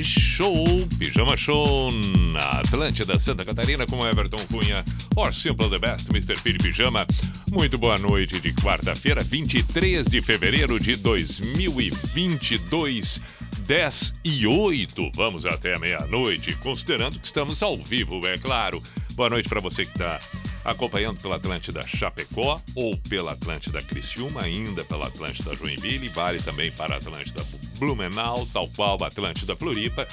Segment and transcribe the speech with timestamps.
[0.04, 0.64] Show,
[0.98, 1.88] Pijama Show
[2.32, 4.84] na Atlântida, Santa Catarina com Everton Cunha,
[5.16, 6.38] or Simple the Best, Mr.
[6.42, 7.06] Piri Pijama.
[7.52, 13.22] Muito boa noite de quarta-feira, 23 de fevereiro de 2022.
[13.66, 15.12] 10 e 8.
[15.14, 18.82] Vamos até meia-noite, considerando que estamos ao vivo, é claro.
[19.14, 20.18] Boa noite para você que está
[20.64, 26.94] acompanhando pela Atlântida Chapecó ou pela Atlântida Criciúma, ainda pela Atlântida Joinville, vale também para
[26.94, 27.44] a Atlântida
[27.78, 30.06] Blumenau, tal qual a Atlântida Floripa.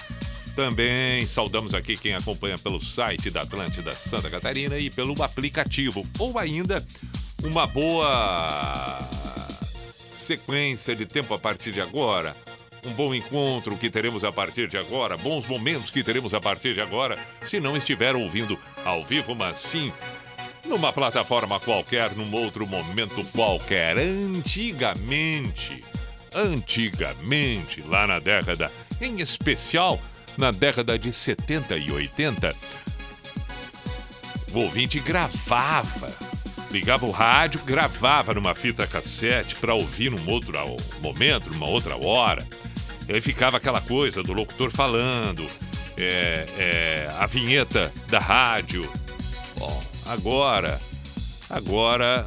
[0.56, 6.38] Também saudamos aqui quem acompanha pelo site da Atlântida Santa Catarina e pelo aplicativo, ou
[6.38, 6.84] ainda
[7.44, 9.00] uma boa
[9.78, 12.36] sequência de tempo a partir de agora
[12.86, 16.74] um bom encontro que teremos a partir de agora, bons momentos que teremos a partir
[16.74, 19.92] de agora, se não estiver ouvindo ao vivo, mas sim
[20.66, 23.98] numa plataforma qualquer, num outro momento qualquer.
[23.98, 25.80] Antigamente,
[26.34, 30.00] antigamente, lá na década, em especial
[30.38, 32.54] na década de 70 e 80,
[34.54, 36.12] o ouvinte gravava.
[36.72, 40.54] Ligava o rádio, gravava numa fita cassete para ouvir num outro
[41.02, 42.42] momento, numa outra hora.
[43.10, 45.46] E aí ficava aquela coisa do locutor falando,
[45.98, 48.90] é, é, a vinheta da rádio.
[49.58, 50.80] Bom, agora,
[51.50, 52.26] agora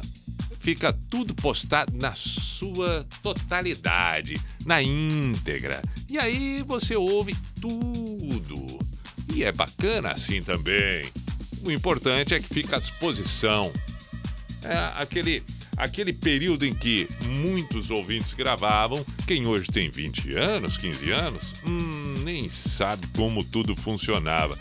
[0.65, 4.33] fica tudo postado na sua totalidade,
[4.65, 5.79] na íntegra.
[6.09, 8.79] E aí você ouve tudo.
[9.31, 11.05] E é bacana assim também.
[11.63, 13.71] O importante é que fica à disposição.
[14.63, 15.43] É aquele
[15.77, 22.23] aquele período em que muitos ouvintes gravavam, quem hoje tem 20 anos, 15 anos, hum,
[22.23, 24.57] nem sabe como tudo funcionava.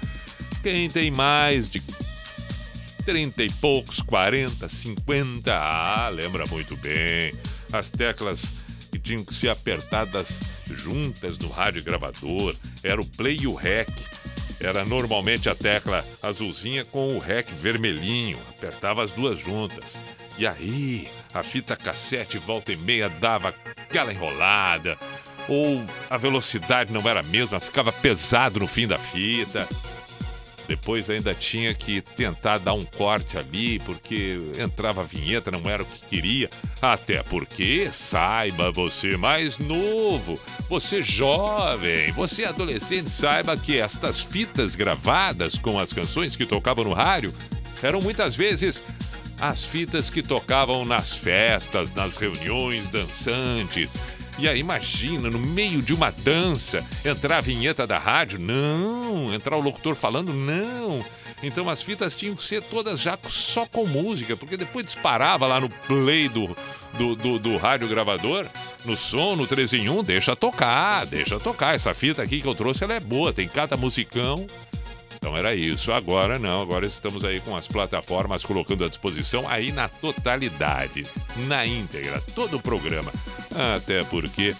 [0.62, 1.80] Quem tem mais de
[3.04, 7.34] 30 e poucos, 40, 50, ah, lembra muito bem.
[7.72, 8.42] As teclas
[8.90, 10.26] que tinham que ser apertadas
[10.66, 13.88] juntas no rádio gravador, era o play e o rec.
[14.60, 19.94] Era normalmente a tecla azulzinha com o rec vermelhinho, apertava as duas juntas.
[20.38, 24.96] E aí, a fita cassete volta e meia dava aquela enrolada,
[25.48, 29.68] ou a velocidade não era a mesma, ficava pesado no fim da fita.
[30.66, 35.82] Depois ainda tinha que tentar dar um corte ali, porque entrava a vinheta, não era
[35.82, 36.48] o que queria.
[36.80, 45.56] Até porque, saiba você mais novo, você jovem, você adolescente, saiba que estas fitas gravadas
[45.56, 47.32] com as canções que tocavam no rádio
[47.82, 48.82] eram muitas vezes
[49.40, 53.92] as fitas que tocavam nas festas, nas reuniões dançantes.
[54.38, 58.38] E aí, imagina, no meio de uma dança, entrar a vinheta da rádio?
[58.40, 59.32] Não.
[59.32, 60.34] Entrar o locutor falando?
[60.34, 61.04] Não.
[61.42, 65.60] Então as fitas tinham que ser todas já só com música, porque depois disparava lá
[65.60, 66.56] no play do,
[66.94, 68.46] do, do, do rádio gravador,
[68.84, 71.74] no som, no 3 em 1, deixa tocar, deixa tocar.
[71.74, 74.46] Essa fita aqui que eu trouxe, ela é boa, tem cada musicão.
[75.24, 75.90] Então era isso.
[75.90, 81.02] Agora não, agora estamos aí com as plataformas colocando à disposição aí na totalidade,
[81.48, 83.10] na íntegra, todo o programa.
[83.74, 84.54] Até porque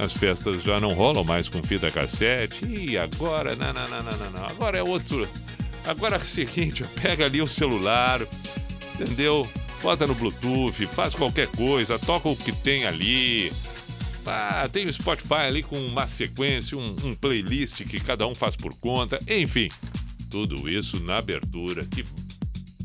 [0.00, 2.66] as festas já não rolam mais com fita cassete.
[2.66, 5.28] E agora, não, não, não, não, não, Agora é outro.
[5.86, 8.20] Agora é o seguinte, pega ali o celular,
[8.94, 9.48] entendeu?
[9.80, 13.52] Bota no Bluetooth, faz qualquer coisa, toca o que tem ali
[14.28, 18.54] ah, tem o Spotify ali com uma sequência, um, um playlist que cada um faz
[18.56, 19.68] por conta, enfim.
[20.30, 21.86] Tudo isso na abertura.
[21.86, 22.04] Que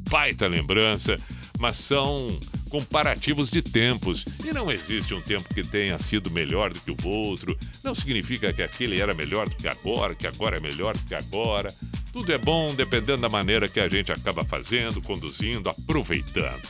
[0.10, 1.18] baita lembrança,
[1.60, 2.28] mas são
[2.70, 4.26] comparativos de tempos.
[4.46, 7.58] E não existe um tempo que tenha sido melhor do que o outro.
[7.84, 11.16] Não significa que aquele era melhor do que agora, que agora é melhor do que
[11.16, 11.74] agora.
[12.12, 16.62] Tudo é bom dependendo da maneira que a gente acaba fazendo, conduzindo, aproveitando.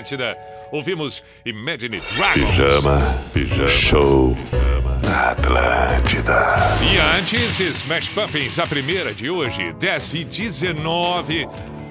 [0.01, 0.35] Atlântida.
[0.71, 2.49] Ouvimos Imagine Dragons.
[2.49, 2.99] Pijama.
[3.33, 3.67] Pijama.
[3.69, 4.35] Show.
[5.03, 6.57] Na Atlântida.
[6.91, 11.47] E antes, Smash Pumpkins, a primeira de hoje, 10 e 19.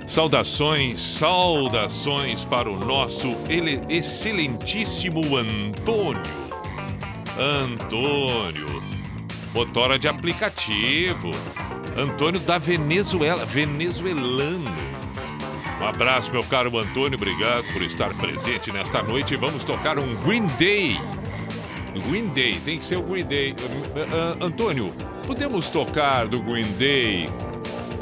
[0.06, 6.22] Saudações, saudações para o nosso ele- excelentíssimo Antônio.
[7.38, 8.82] Antônio,
[9.54, 11.30] motora de aplicativo.
[11.96, 14.89] Antônio da Venezuela, venezuelano.
[15.80, 19.34] Um abraço, meu caro Antônio, obrigado por estar presente nesta noite.
[19.34, 20.98] Vamos tocar um Green Day.
[22.06, 23.56] Green Day, tem que ser o Green Day.
[23.96, 24.92] Ah, ah, Antônio,
[25.26, 27.30] podemos tocar do Green Day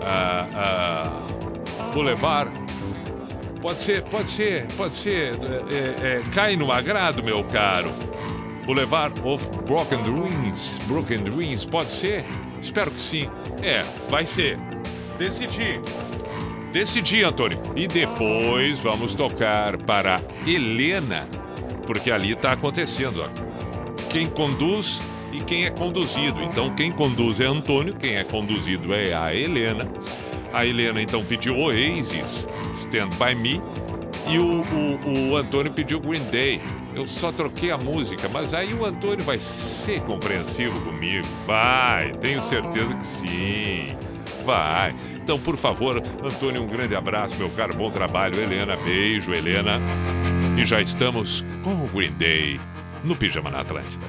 [0.02, 2.50] ah, ah, Boulevard?
[3.62, 5.36] Pode ser, pode ser, pode ser.
[5.70, 7.92] É, é, cai no agrado, meu caro.
[8.66, 10.78] Boulevard of Broken Dreams.
[10.88, 12.24] Broken Dreams, pode ser?
[12.60, 13.30] Espero que sim.
[13.62, 14.58] É, vai ser.
[15.16, 15.80] Decidi.
[16.72, 17.60] Decidi, Antônio.
[17.74, 21.26] E depois vamos tocar para Helena,
[21.86, 23.22] porque ali está acontecendo.
[23.22, 24.08] ó.
[24.10, 25.00] Quem conduz
[25.32, 26.42] e quem é conduzido.
[26.42, 29.88] Então, quem conduz é Antônio, quem é conduzido é a Helena.
[30.52, 33.60] A Helena então pediu Oasis, Stand By Me,
[34.28, 36.60] e o, o, o Antônio pediu Green Day.
[36.94, 41.26] Eu só troquei a música, mas aí o Antônio vai ser compreensivo comigo.
[41.46, 43.86] Vai, tenho certeza que sim.
[44.48, 44.94] Vai.
[45.14, 48.34] Então, por favor, Antônio, um grande abraço, meu caro, bom trabalho.
[48.40, 49.78] Helena, beijo, Helena.
[50.56, 52.58] E já estamos com o Green Day
[53.04, 54.06] no Pijama na Atlântida.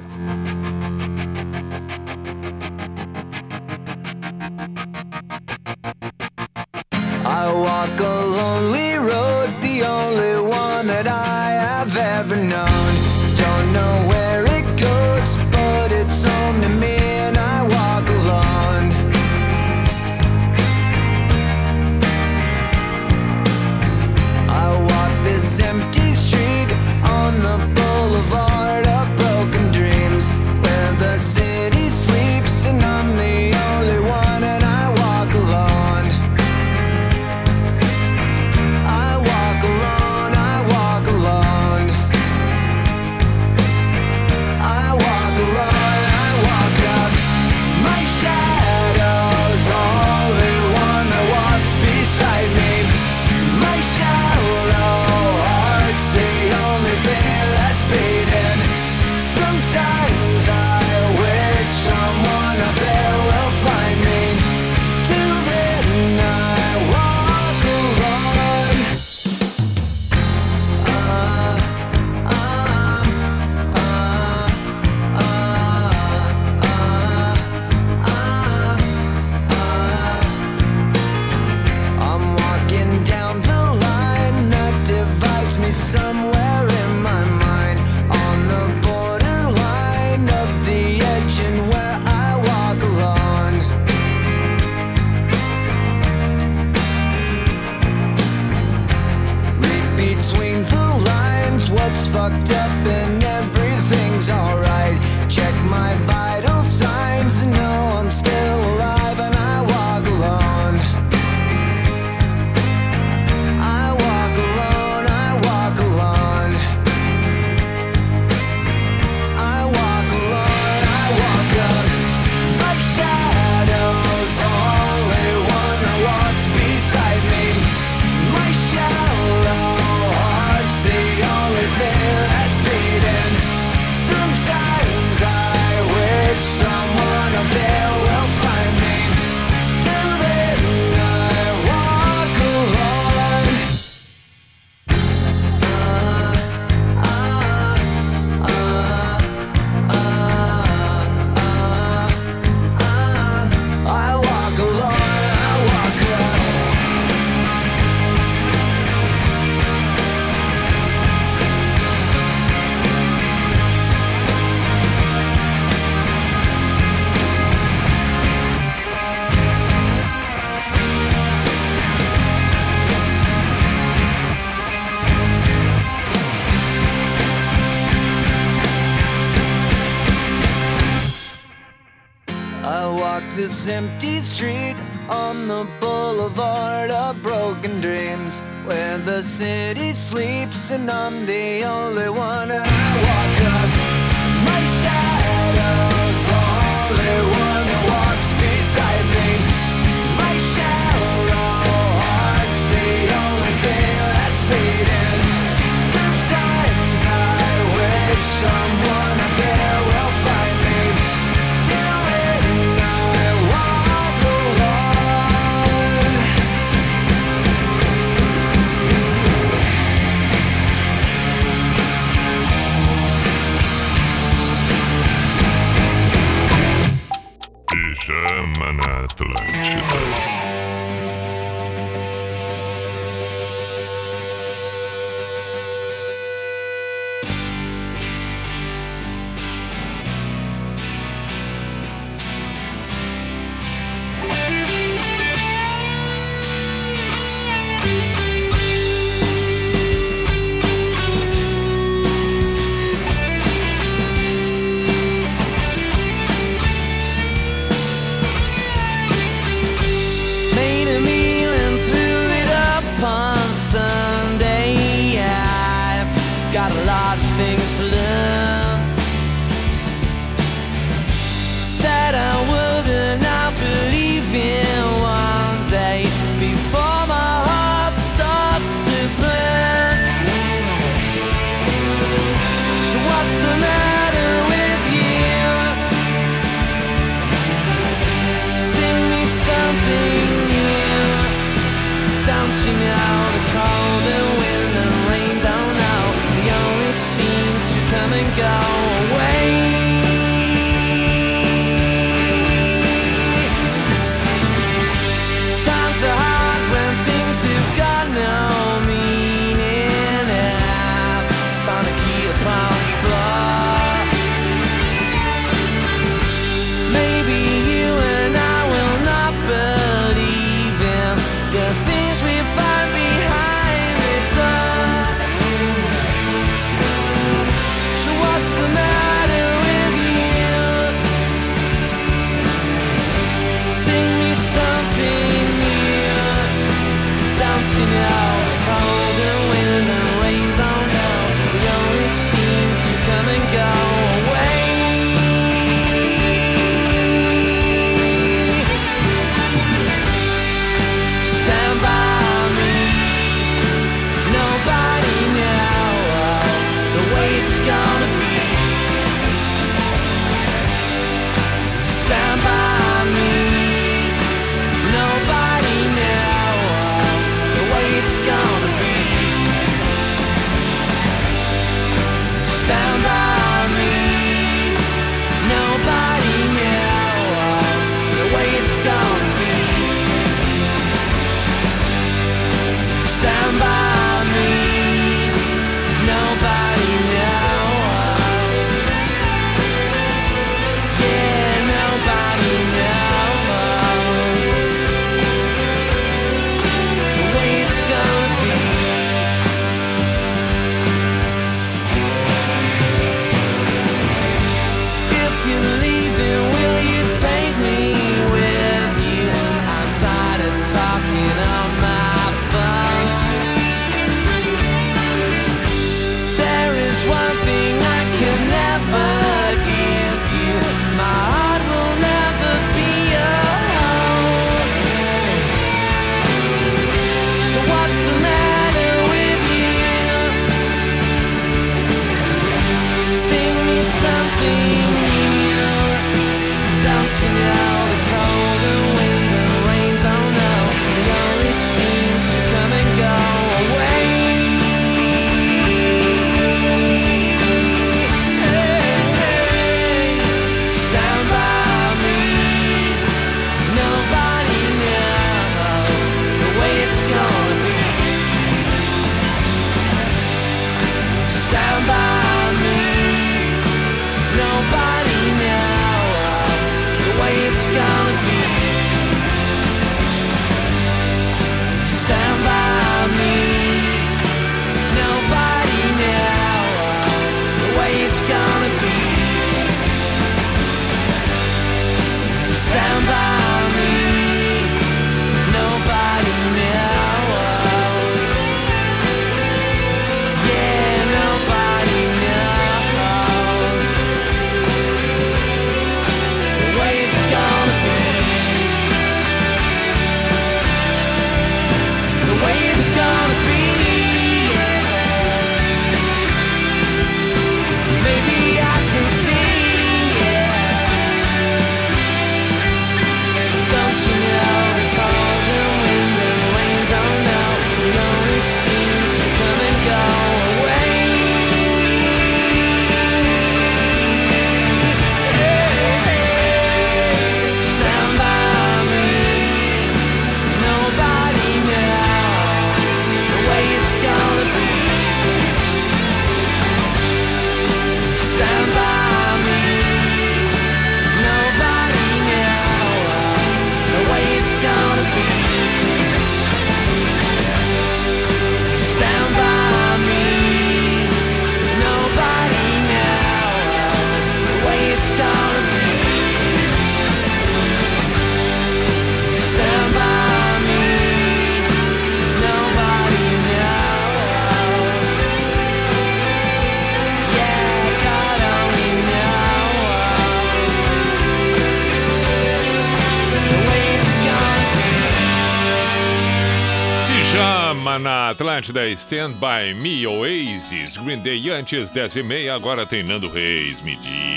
[578.69, 583.29] parte da Stand By Me Oasis, Green Day antes 10 e meia, agora tem Nando
[583.29, 584.28] Reis, me diz.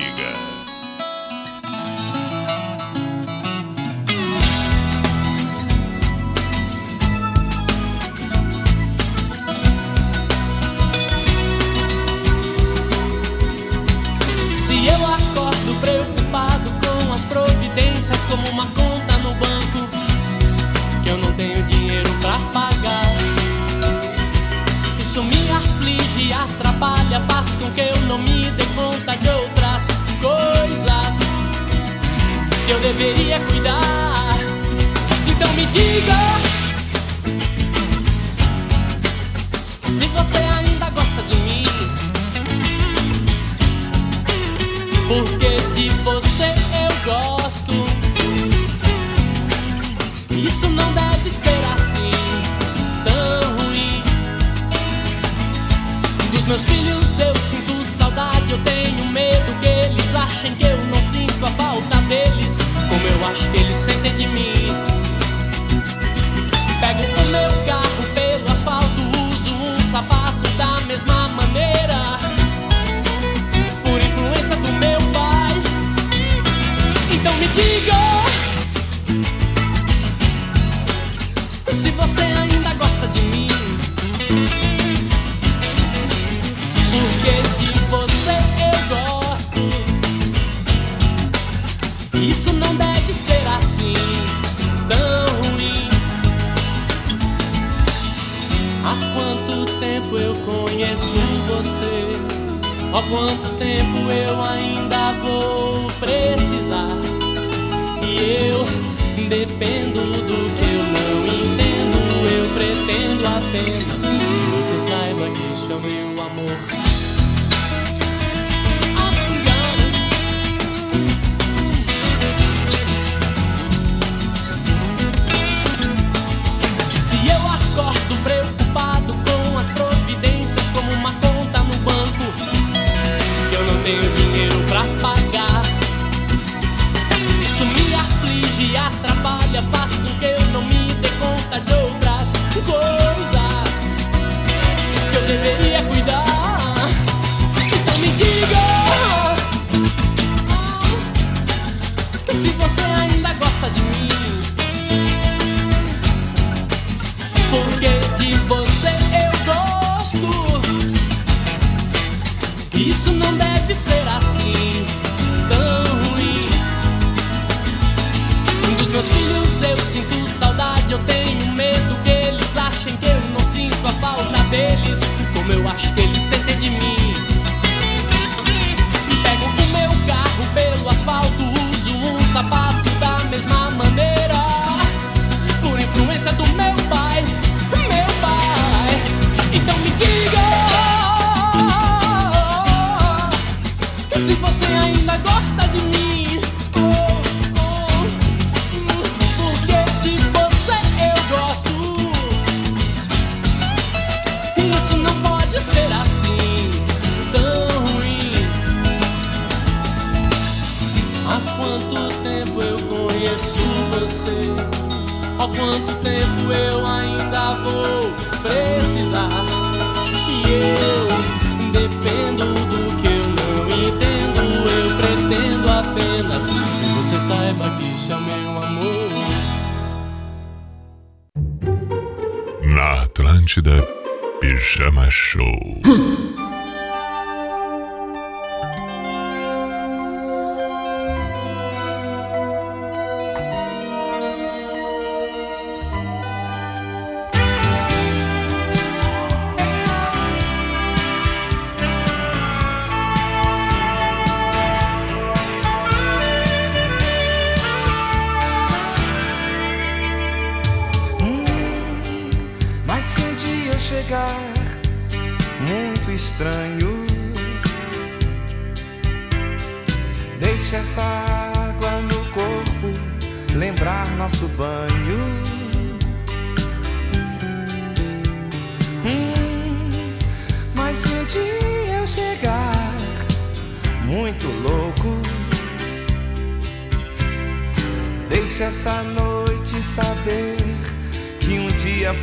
[81.96, 82.41] você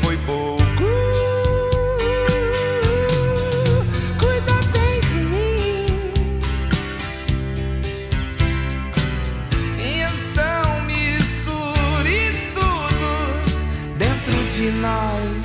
[0.02, 0.86] foi pouco.
[4.18, 5.86] Cuida bem de mim.
[9.80, 13.10] Então misture tudo
[13.98, 15.44] dentro de nós.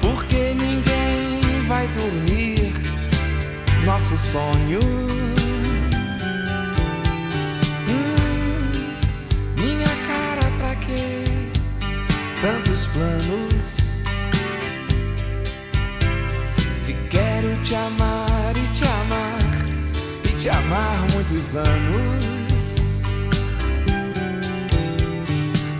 [0.00, 2.72] Porque ninguém vai dormir.
[3.84, 5.07] nosso sonho.
[17.68, 19.38] Te amar e te amar
[20.24, 23.02] e te amar muitos anos.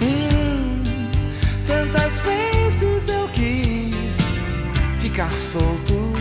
[0.03, 0.83] Hum,
[1.66, 4.18] tantas vezes eu quis
[4.98, 6.12] ficar solto.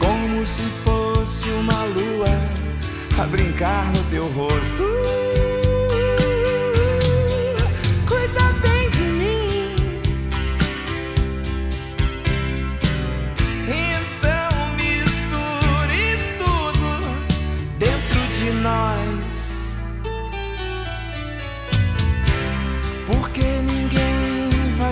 [0.00, 5.35] Como se fosse uma lua a brincar no teu rosto.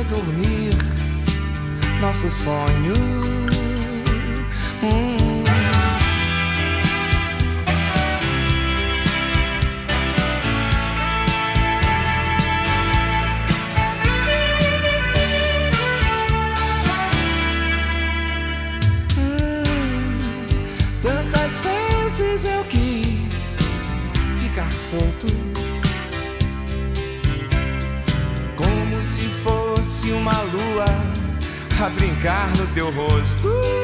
[0.09, 0.75] Dormir
[2.01, 2.95] nosso sonho.
[4.83, 5.24] Hum,
[32.25, 33.84] brincar no teu rosto.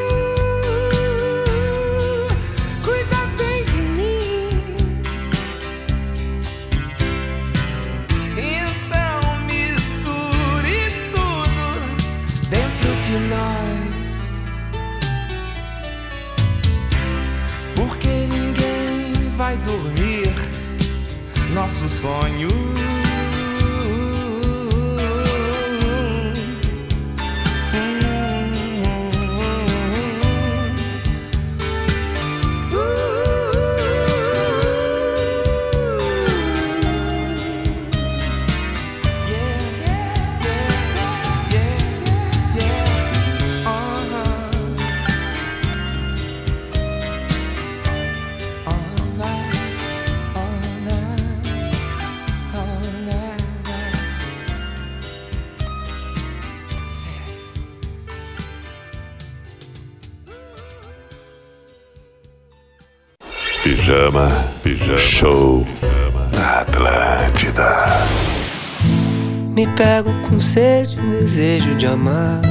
[69.81, 72.43] Pego com sede, desejo de amar.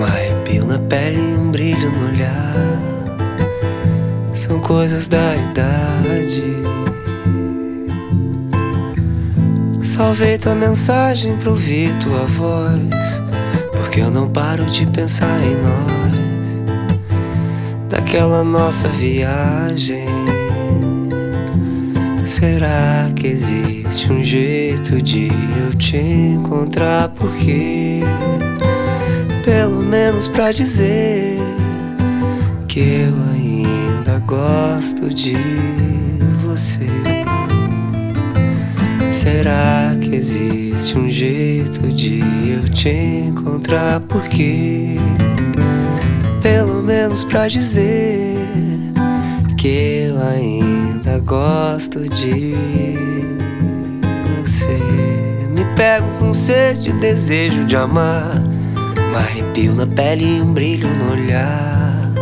[0.00, 2.80] Um arrepio na pele e um brilho no olhar.
[4.32, 6.42] São coisas da idade.
[9.82, 13.22] Salvei tua mensagem pra ouvir tua voz.
[13.72, 15.96] Porque eu não paro de pensar em nós.
[17.90, 20.05] Daquela nossa viagem.
[22.38, 27.08] Será que existe um jeito de eu te encontrar?
[27.08, 28.00] Porque,
[29.42, 31.38] pelo menos pra dizer
[32.68, 35.34] que eu ainda gosto de
[36.42, 36.86] você.
[39.10, 42.20] Será que existe um jeito de
[42.52, 44.00] eu te encontrar?
[44.00, 44.98] Porque,
[46.42, 48.36] pelo menos pra dizer
[49.56, 50.75] que eu ainda
[51.18, 52.54] gosto de
[54.38, 54.78] você.
[55.50, 58.42] Me pego com sede, desejo de amar.
[59.10, 62.12] Um arrepio na pele e um brilho no olhar.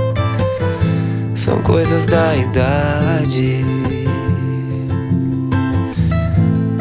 [1.34, 3.64] São coisas da idade.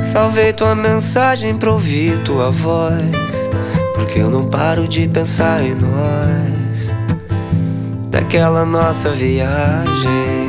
[0.04, 3.50] Salvei tua mensagem pra ouvir tua voz.
[3.96, 6.94] Porque eu não paro de pensar em nós.
[8.10, 10.43] Daquela nossa viagem.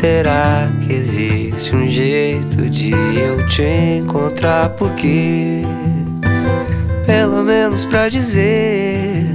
[0.00, 4.70] Será que existe um jeito de eu te encontrar?
[4.70, 5.60] Porque,
[7.04, 9.26] pelo menos pra dizer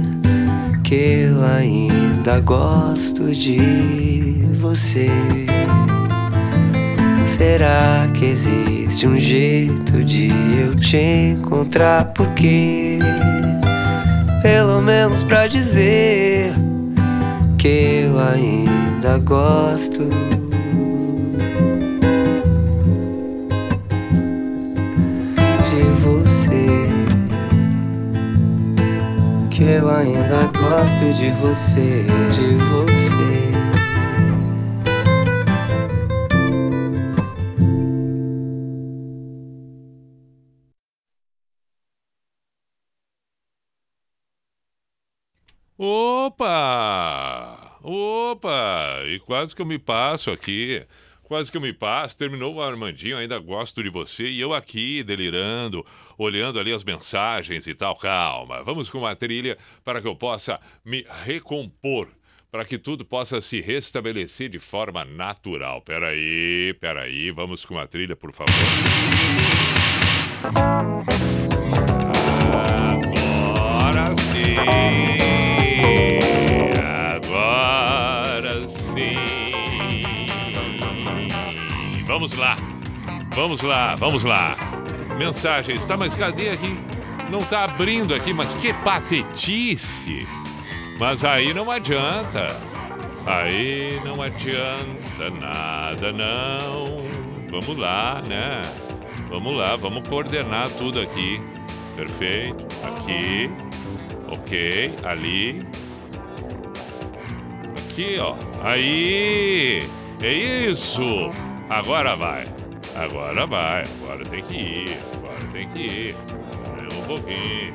[0.82, 5.08] que eu ainda gosto de você.
[7.24, 12.06] Será que existe um jeito de eu te encontrar?
[12.06, 12.98] Porque,
[14.42, 16.52] pelo menos pra dizer
[17.56, 20.08] que eu ainda gosto
[29.56, 33.16] que eu ainda gosto de você, de você.
[45.78, 47.78] Opa!
[47.82, 49.02] Opa!
[49.06, 50.84] E quase que eu me passo aqui.
[51.22, 52.14] Quase que eu me passo.
[52.16, 54.28] Terminou o Armandinho, ainda gosto de você.
[54.28, 55.84] E eu aqui, delirando
[56.18, 57.96] olhando ali as mensagens e tal.
[57.96, 62.08] Calma, vamos com uma trilha para que eu possa me recompor.
[62.50, 65.82] Para que tudo possa se restabelecer de forma natural.
[65.82, 68.54] Peraí, peraí, vamos com uma trilha, por favor.
[73.26, 74.56] Agora sim.
[77.18, 79.16] Agora sim.
[82.06, 82.56] Vamos lá.
[83.34, 84.56] Vamos lá, vamos lá.
[85.16, 86.78] Mensagens, tá, mas cadê aqui?
[87.30, 90.26] Não tá abrindo aqui, mas que patetice.
[91.00, 92.46] Mas aí não adianta.
[93.26, 97.04] Aí não adianta nada, não.
[97.50, 98.60] Vamos lá, né?
[99.28, 101.40] Vamos lá, vamos coordenar tudo aqui.
[101.96, 102.64] Perfeito.
[102.84, 103.50] Aqui.
[104.28, 104.94] Ok.
[105.02, 105.66] Ali.
[107.76, 108.36] Aqui, ó.
[108.62, 109.80] Aí.
[110.22, 111.30] É isso.
[111.68, 112.44] Agora vai.
[112.98, 113.82] Agora vai.
[114.02, 114.98] Agora tem que ir.
[115.16, 116.16] Agora tem que ir.
[116.94, 117.74] Um pouquinho.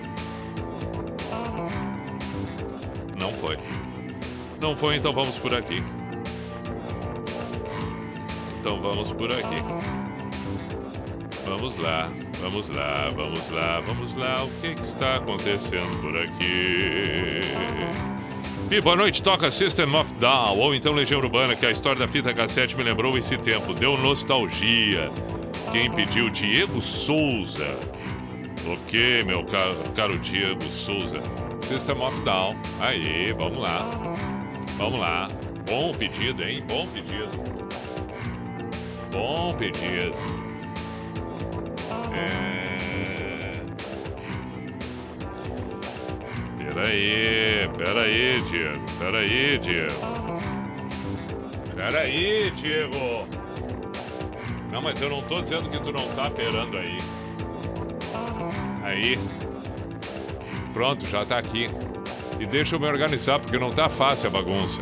[3.20, 3.58] Não foi.
[4.60, 5.84] Não foi, então vamos por aqui.
[8.60, 10.02] Então vamos por aqui.
[11.46, 14.36] Vamos lá, vamos lá, vamos lá, vamos lá.
[14.44, 17.42] O que, que está acontecendo por aqui?
[18.70, 22.08] E boa noite, toca System of Down, ou então Legião Urbana, que a história da
[22.08, 23.74] fita cassete me lembrou esse tempo.
[23.74, 25.12] Deu nostalgia.
[25.72, 26.30] Quem pediu?
[26.30, 27.78] Diego Souza.
[28.66, 31.22] Ok, meu caro, caro Diego Souza.
[31.62, 32.56] System of Down.
[32.80, 33.89] Aí, vamos lá.
[34.78, 35.28] Vamos lá.
[35.70, 36.64] Bom pedido, hein?
[36.68, 37.30] Bom pedido.
[39.12, 40.16] Bom pedido.
[42.14, 42.61] É...
[46.82, 48.86] Peraí, peraí, Diego.
[48.98, 50.42] Peraí, Diego.
[51.76, 53.28] Peraí, Diego.
[54.72, 56.98] Não, mas eu não tô dizendo que tu não tá perando aí.
[58.84, 59.20] Aí.
[60.74, 61.68] Pronto, já tá aqui.
[62.40, 64.82] E deixa eu me organizar, porque não tá fácil a bagunça.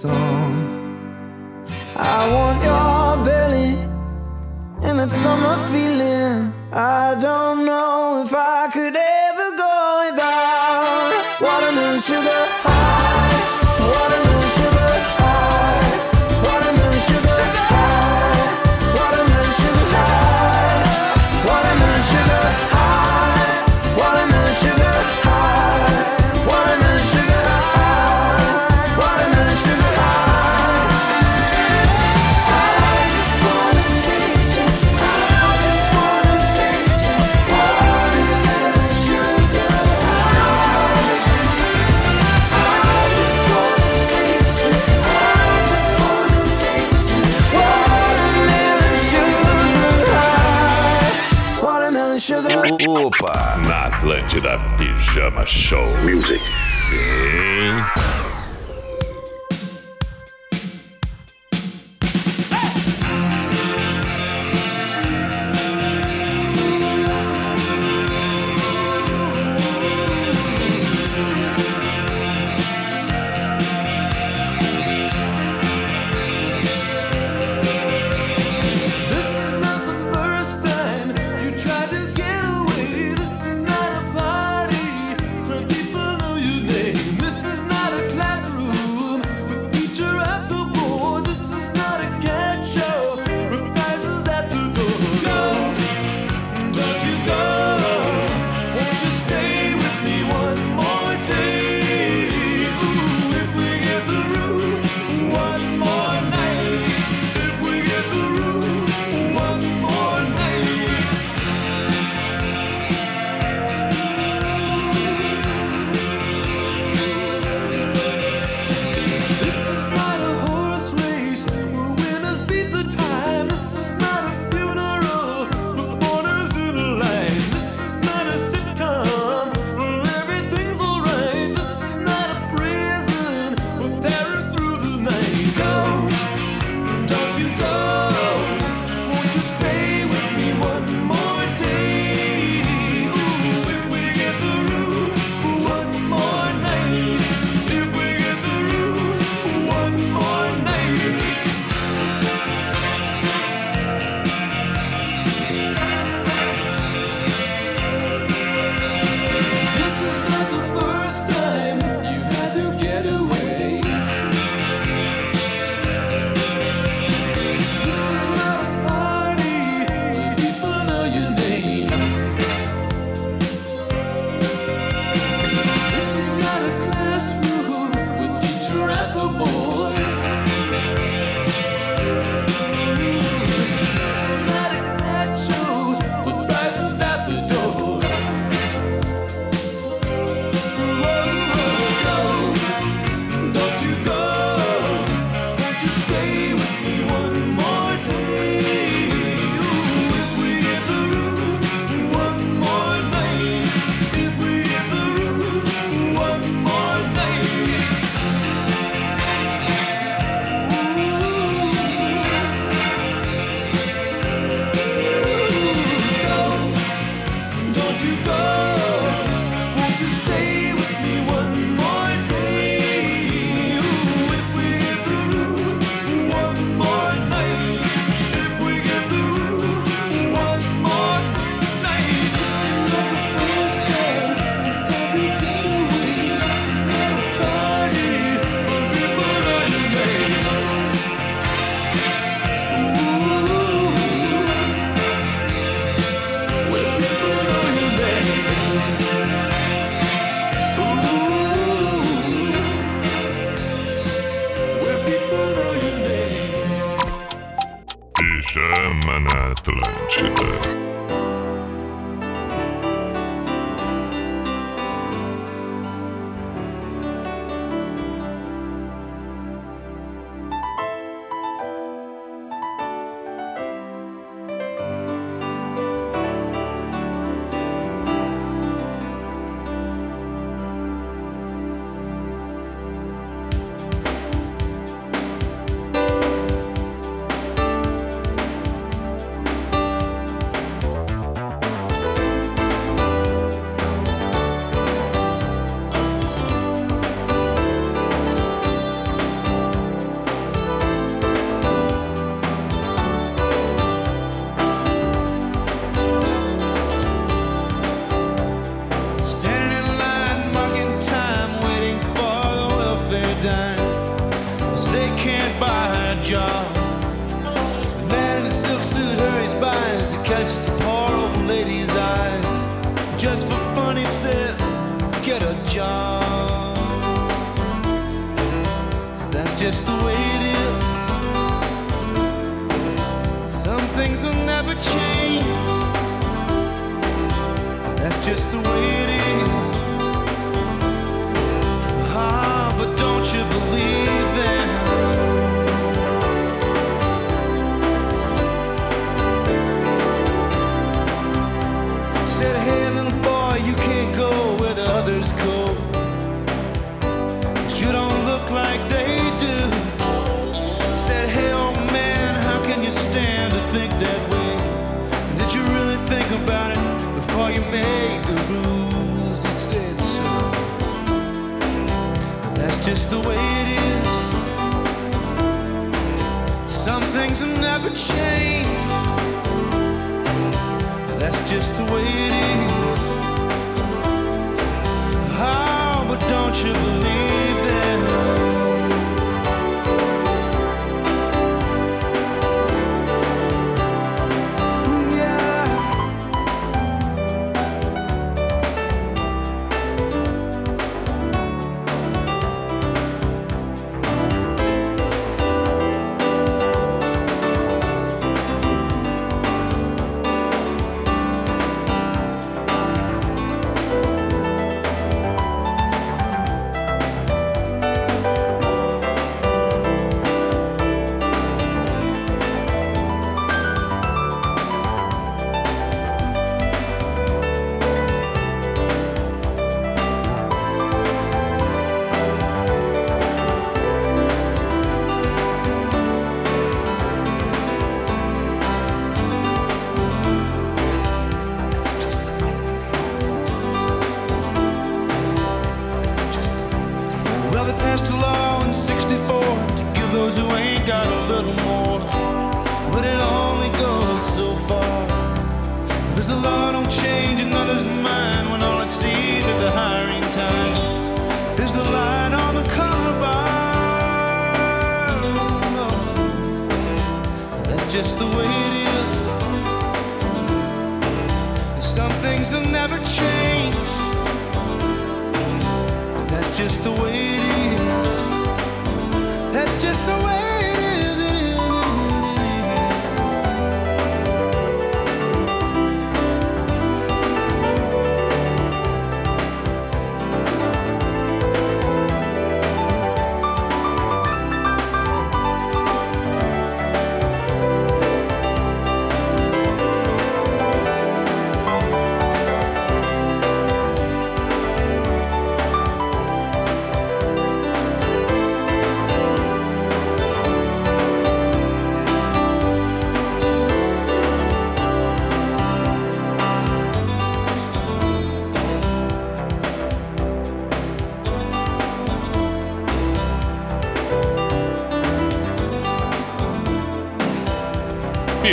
[0.00, 0.39] song.
[54.40, 56.40] da Pijama Show Music.
[56.88, 58.19] Sim.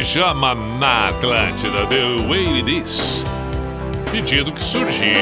[0.07, 3.25] chama na Atlântida The Way It Is.
[4.09, 5.13] Pedido que surgiu,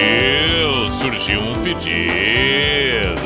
[1.02, 3.26] surgiu um pedido.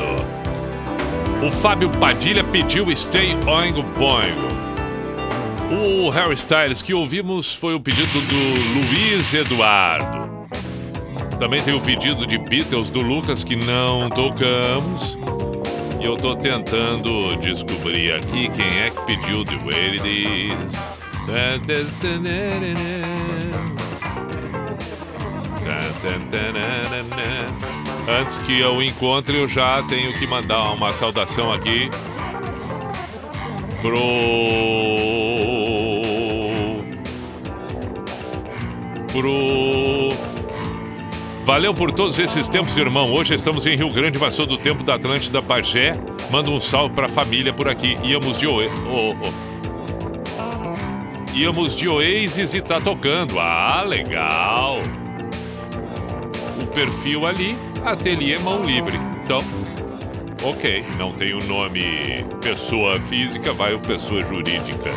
[1.46, 4.48] O Fábio Padilha pediu Stay Oingo Boingo.
[5.70, 8.36] O Harry Styles que ouvimos foi o pedido do
[8.76, 10.48] Luiz Eduardo.
[11.42, 15.18] Também tem o pedido de Beatles do Lucas que não tocamos.
[16.00, 20.99] E eu tô tentando descobrir aqui quem é que pediu The Way It Is.
[28.08, 31.90] Antes que eu encontre, eu já tenho que mandar uma saudação aqui
[33.82, 34.00] pro
[39.12, 40.10] pro
[41.46, 43.12] Valeu por todos esses tempos, irmão.
[43.12, 45.94] Hoje estamos em Rio Grande, mas sou do tempo da Atlântida Bagé.
[46.30, 47.98] Manda um salve pra família por aqui.
[48.04, 48.68] Íamos de Oe...
[48.88, 49.49] oh, oh.
[51.40, 53.40] Íamos de Oasis e tá tocando.
[53.40, 54.82] Ah, legal.
[56.62, 59.00] O perfil ali, Ateliê Mão Livre.
[59.24, 59.40] Então,
[60.44, 60.84] ok.
[60.98, 64.92] Não tem o nome pessoa física, vai o pessoa jurídica.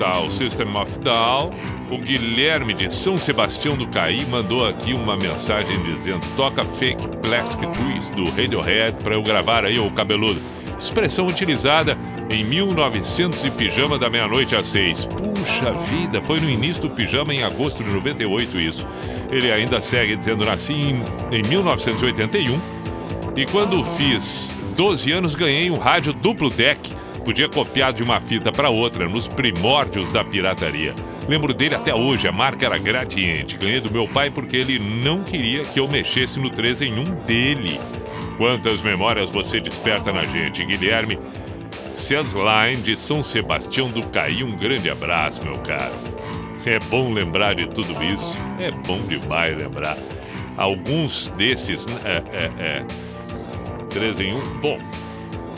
[0.00, 1.52] Tá, o System of Down.
[1.88, 7.70] O Guilherme de São Sebastião do Caí mandou aqui uma mensagem dizendo: toca fake plastic
[7.70, 10.42] twist do Radiohead para eu gravar aí o cabeludo.
[10.76, 11.96] Expressão utilizada
[12.32, 15.04] em 1900 e pijama da meia-noite às seis.
[15.04, 18.86] Puxa vida, foi no início do pijama em agosto de 98 isso.
[19.30, 22.58] Ele ainda segue dizendo: nasci em, em 1981
[23.36, 27.02] e quando fiz 12 anos ganhei um rádio duplo deck.
[27.22, 30.92] Podia copiar de uma fita para outra nos primórdios da pirataria.
[31.28, 33.56] Lembro dele até hoje, a marca era gradiente.
[33.56, 37.04] Ganhei do meu pai porque ele não queria que eu mexesse no 3 em 1
[37.24, 37.78] dele.
[38.36, 41.16] Quantas memórias você desperta na gente, Guilherme
[41.94, 44.42] Sensline de São Sebastião do Caí.
[44.42, 45.94] Um grande abraço, meu caro.
[46.64, 48.36] É bom lembrar de tudo isso.
[48.58, 49.96] É bom demais lembrar.
[50.56, 51.86] Alguns desses.
[52.04, 52.84] É, é, é,
[53.90, 54.40] 3 em 1.
[54.60, 54.78] Bom,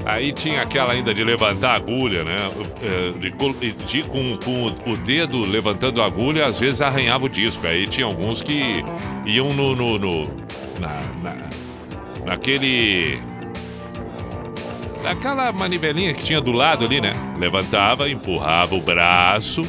[0.06, 2.36] Aí tinha aquela ainda de levantar a agulha, né?
[2.82, 7.66] É, De, de- com, com o dedo levantando a agulha, às vezes arranhava o disco.
[7.66, 8.84] Aí tinha alguns que
[9.24, 9.74] iam no.
[9.74, 10.30] no, no-
[10.78, 11.48] na, na-
[12.26, 13.18] naquele.
[15.04, 17.12] Naquela manivelinha que tinha do lado ali, né?
[17.38, 19.60] Levantava, empurrava o braço,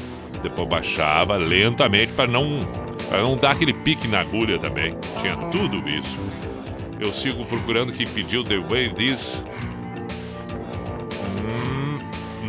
[0.41, 2.61] depois baixava lentamente para não,
[3.11, 4.97] não dar aquele pique na agulha também.
[5.19, 6.17] Tinha tudo isso.
[7.01, 9.43] Eu sigo procurando quem pediu The Way This
[11.43, 11.99] Hum,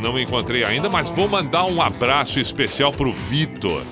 [0.01, 3.82] não encontrei ainda, mas vou mandar um abraço especial pro Vitor.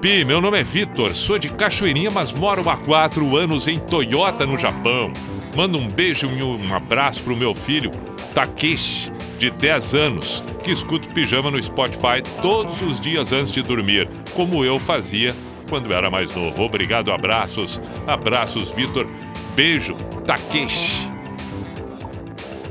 [0.00, 4.46] Pi, meu nome é Vitor, sou de Cachoeirinha, mas moro há quatro anos em Toyota,
[4.46, 5.12] no Japão.
[5.54, 7.90] Manda um beijo e um abraço pro meu filho,
[8.34, 14.08] Takeshi, de 10 anos, que escuta pijama no Spotify todos os dias antes de dormir,
[14.34, 15.34] como eu fazia
[15.68, 16.62] quando era mais novo.
[16.62, 17.80] Obrigado, abraços.
[18.06, 19.06] Abraços, Vitor.
[19.54, 19.94] Beijo,
[20.26, 21.10] Takeshi.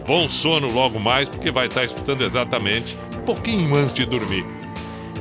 [0.05, 4.45] Bom sono logo mais, porque vai estar escutando exatamente um pouquinho antes de dormir.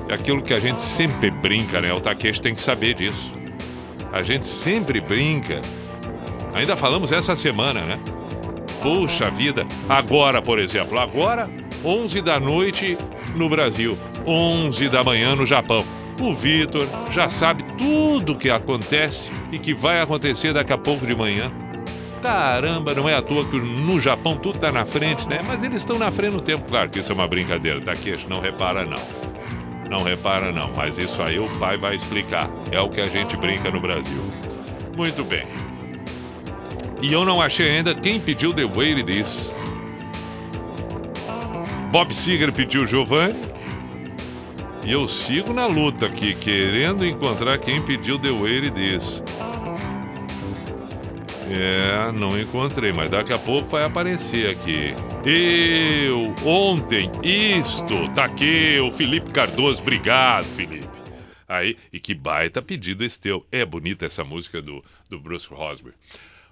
[0.09, 1.93] É aquilo que a gente sempre brinca, né?
[1.93, 3.33] O Takeshi tem que saber disso.
[4.13, 5.61] A gente sempre brinca.
[6.55, 7.99] Ainda falamos essa semana, né?
[8.83, 11.49] Puxa vida, agora, por exemplo, agora,
[11.85, 12.97] 11 da noite
[13.37, 13.97] no Brasil,
[14.27, 15.85] 11 da manhã no Japão.
[16.21, 21.07] O Vitor já sabe tudo o que acontece e que vai acontecer daqui a pouco
[21.07, 21.51] de manhã.
[22.23, 25.41] Caramba, não é à toa que no Japão tudo tá na frente, né?
[25.47, 26.65] Mas eles estão na frente no tempo.
[26.69, 29.31] Claro que isso é uma brincadeira, Takeshi, não repara não.
[29.89, 32.51] Não repara não, mas isso aí o pai vai explicar.
[32.71, 34.23] É o que a gente brinca no Brasil.
[34.97, 35.47] Muito bem.
[37.03, 39.55] E eu não achei ainda quem pediu The Way It Is.
[41.91, 43.51] Bob Seger pediu Giovanni.
[44.85, 49.23] E eu sigo na luta aqui, querendo encontrar quem pediu The Way It Is.
[51.51, 54.95] É, não encontrei, mas daqui a pouco vai aparecer aqui.
[55.25, 60.89] Eu, ontem, isto, tá aqui, o Felipe Cardoso, obrigado, Felipe.
[61.49, 63.45] Aí, e que baita pedido esse teu.
[63.51, 65.97] É bonita essa música do, do Bruce Rosberg.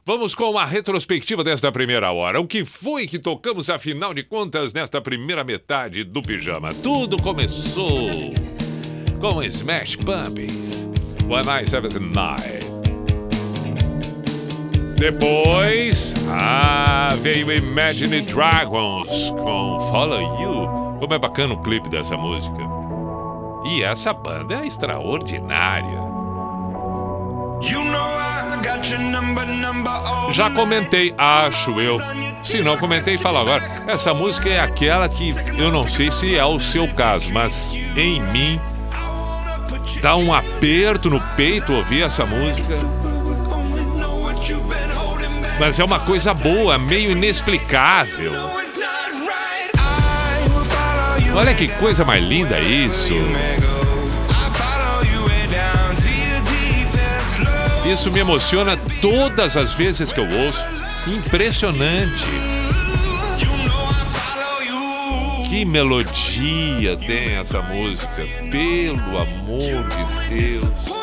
[0.08, 2.40] Vamos com uma retrospectiva desta primeira hora.
[2.40, 6.70] O que foi que tocamos, afinal de contas, nesta primeira metade do pijama?
[6.82, 8.32] Tudo começou
[9.20, 10.88] com Smash Pumpkins,
[11.28, 12.66] One Night Seventh Night.
[14.96, 21.00] Depois, ah, veio Imagine Dragons com Follow You.
[21.00, 22.62] Como é bacana o clipe dessa música.
[23.70, 25.98] E essa banda é extraordinária.
[27.60, 28.17] You know
[30.32, 31.98] Já comentei, acho eu.
[32.42, 33.62] Se não comentei, fala agora.
[33.86, 38.20] Essa música é aquela que eu não sei se é o seu caso, mas em
[38.20, 38.60] mim
[40.00, 42.74] dá um aperto no peito ouvir essa música.
[45.58, 48.32] Mas é uma coisa boa, meio inexplicável.
[51.34, 53.12] Olha que coisa mais linda isso.
[57.90, 60.62] Isso me emociona todas as vezes que eu ouço.
[61.06, 62.26] Impressionante.
[65.48, 70.98] Que melodia tem essa música, pelo amor de Deus.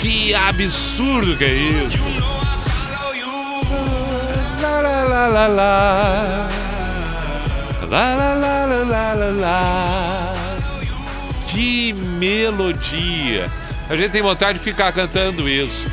[0.00, 1.98] Que absurdo que é isso!
[4.62, 6.48] La la la la la.
[7.90, 10.32] La la la la la la la.
[11.48, 13.50] Que melodia!
[13.90, 15.84] A gente tem vontade de ficar cantando isso.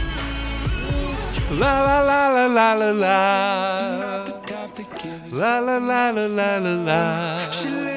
[1.60, 4.26] La la la la la la la.
[5.32, 7.97] La la la la la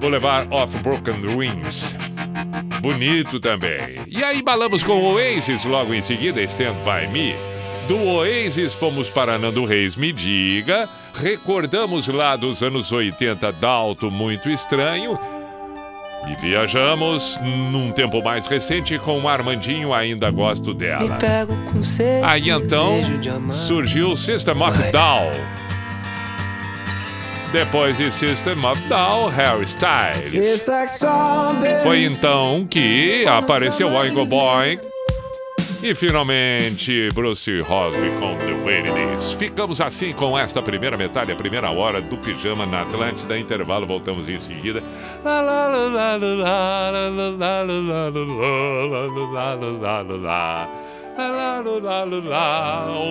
[0.00, 1.94] Vou levar Off Broken Dreams.
[2.80, 4.00] Bonito também.
[4.08, 7.34] E aí balamos com o Oasis logo em seguida, Stand By Me.
[7.86, 10.88] Do Oasis fomos para Nando Reis Me Diga.
[11.14, 15.18] Recordamos lá dos anos 80 Dalto Muito Estranho.
[16.28, 21.18] E viajamos num tempo mais recente com o Armandinho Ainda Gosto Dela.
[22.24, 23.00] Aí então
[23.52, 25.69] surgiu System of Down.
[27.52, 30.32] Depois de System of Down, Harry Styles.
[31.82, 34.78] Foi então que apareceu Oingo Boing.
[35.82, 38.82] E finalmente Bruce Hosby com The Way.
[39.38, 43.38] Ficamos assim com esta primeira metade, a primeira hora do Pijama na Atlântida.
[43.38, 44.82] Intervalo, voltamos em seguida.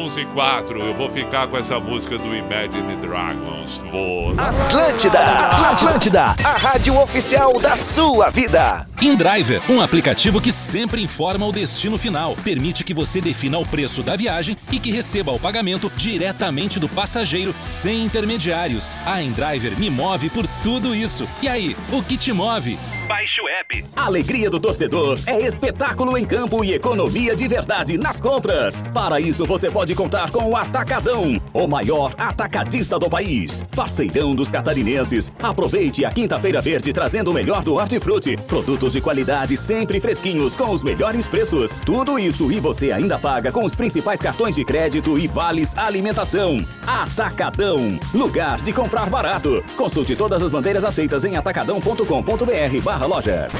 [0.05, 3.77] 11 e 4, eu vou ficar com essa música do Imagine Dragons.
[3.91, 4.33] Vou.
[4.37, 8.87] Atlântida, Atlântida, a rádio oficial da sua vida.
[9.01, 12.35] InDriver, um aplicativo que sempre informa o destino final.
[12.43, 16.89] Permite que você defina o preço da viagem e que receba o pagamento diretamente do
[16.89, 18.95] passageiro, sem intermediários.
[19.05, 21.27] A InDriver me move por tudo isso.
[21.41, 22.77] E aí, o que te move?
[23.07, 23.83] Baixe o app.
[23.95, 28.83] Alegria do torcedor é espetáculo em campo e economia de verdade nas compras.
[28.93, 33.63] Para isso, você pode contar com o Atacadão, o maior atacadista do país.
[33.75, 35.31] Parceirão dos catarinenses.
[35.41, 38.37] Aproveite a Quinta-feira Verde trazendo o melhor do hortifruti.
[38.37, 41.75] Produtos de qualidade sempre fresquinhos com os melhores preços.
[41.85, 46.65] Tudo isso e você ainda paga com os principais cartões de crédito e vales alimentação.
[46.85, 49.63] Atacadão, lugar de comprar barato.
[49.75, 53.53] Consulte todas as bandeiras aceitas em atacadão.com.br barra lojas.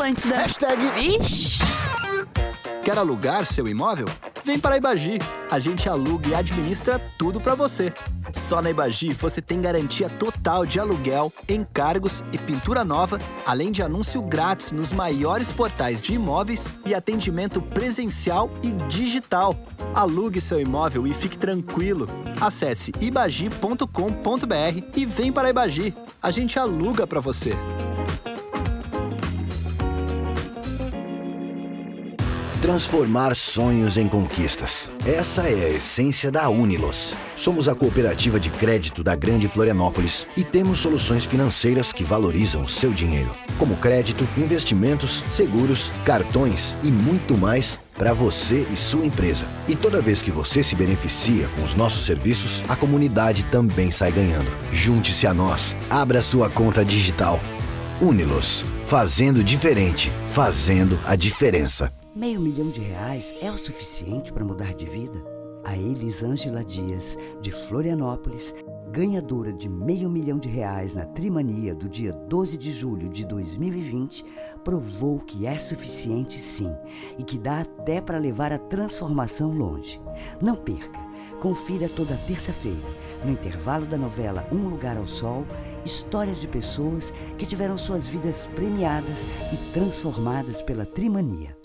[0.00, 0.38] Atlântida.
[0.38, 1.58] Hashtag Vixe.
[2.82, 4.06] Quer alugar seu imóvel?
[4.42, 5.18] Vem para a Ibagi.
[5.50, 7.92] A gente aluga e administra tudo para você.
[8.32, 13.82] Só na Ibagi você tem garantia total de aluguel, encargos e pintura nova, além de
[13.82, 19.54] anúncio grátis nos maiores portais de imóveis e atendimento presencial e digital.
[19.94, 22.08] Alugue seu imóvel e fique tranquilo.
[22.40, 23.84] Acesse ibagi.com.br
[24.96, 25.94] e vem para a Ibagi.
[26.22, 27.52] A gente aluga para você.
[32.60, 34.90] Transformar sonhos em conquistas.
[35.06, 37.16] Essa é a essência da Unilos.
[37.34, 42.68] Somos a cooperativa de crédito da Grande Florianópolis e temos soluções financeiras que valorizam o
[42.68, 49.46] seu dinheiro, como crédito, investimentos, seguros, cartões e muito mais para você e sua empresa.
[49.66, 54.12] E toda vez que você se beneficia com os nossos serviços, a comunidade também sai
[54.12, 54.50] ganhando.
[54.70, 55.74] Junte-se a nós.
[55.88, 57.40] Abra sua conta digital.
[58.02, 58.66] Unilos.
[58.86, 60.12] Fazendo diferente.
[60.32, 61.90] Fazendo a diferença.
[62.14, 65.16] Meio milhão de reais é o suficiente para mudar de vida?
[65.62, 68.52] A Elisângela Dias, de Florianópolis,
[68.90, 74.24] ganhadora de meio milhão de reais na Trimania do dia 12 de julho de 2020,
[74.64, 76.74] provou que é suficiente sim
[77.16, 80.00] e que dá até para levar a transformação longe.
[80.42, 80.98] Não perca!
[81.40, 82.76] Confira toda terça-feira,
[83.24, 85.46] no intervalo da novela Um Lugar ao Sol,
[85.84, 91.59] histórias de pessoas que tiveram suas vidas premiadas e transformadas pela Trimania.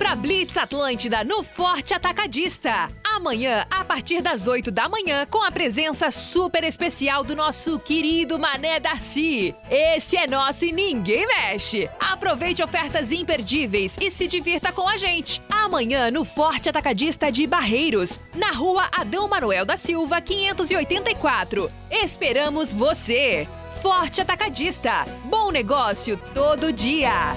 [0.00, 2.88] Pra Blitz Atlântida no Forte Atacadista.
[3.04, 8.38] Amanhã, a partir das 8 da manhã, com a presença super especial do nosso querido
[8.38, 9.54] Mané Darcy.
[9.70, 11.86] Esse é nosso e ninguém mexe.
[12.00, 15.42] Aproveite ofertas imperdíveis e se divirta com a gente.
[15.50, 21.70] Amanhã, no Forte Atacadista de Barreiros, na rua Adão Manuel da Silva, 584.
[21.90, 23.46] Esperamos você!
[23.82, 25.04] Forte Atacadista.
[25.26, 27.36] Bom negócio todo dia.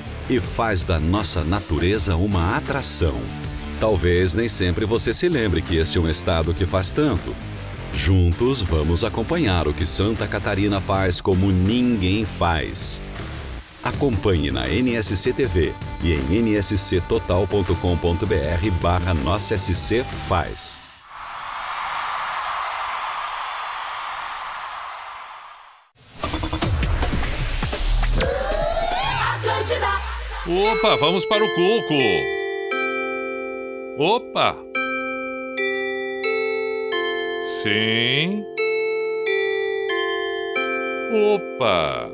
[0.31, 3.19] e faz da nossa natureza uma atração.
[3.81, 7.35] Talvez nem sempre você se lembre que este é um estado que faz tanto.
[7.93, 13.01] Juntos vamos acompanhar o que Santa Catarina faz como ninguém faz.
[13.83, 20.90] Acompanhe na NSC TV e em nsctotal.com.br barra Nossa SC Faz.
[30.53, 31.93] Opa, vamos para o Cuco.
[33.97, 34.57] Opa.
[37.63, 38.43] Sim.
[41.13, 42.09] Opa.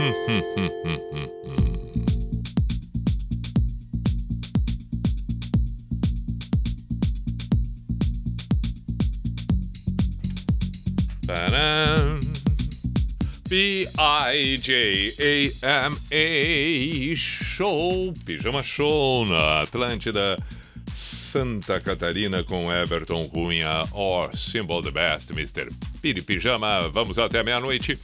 [0.00, 0.70] Hum, hum, hum.
[11.26, 12.29] Tadam.
[13.50, 13.96] P-I-J-A-M-A
[17.16, 20.38] Show, Pijama Show na Atlântida,
[20.94, 25.68] Santa Catarina com Everton Cunha, or Symbol the Best, Mr.
[26.00, 26.88] Piri Pijama.
[26.90, 27.98] Vamos até meia-noite,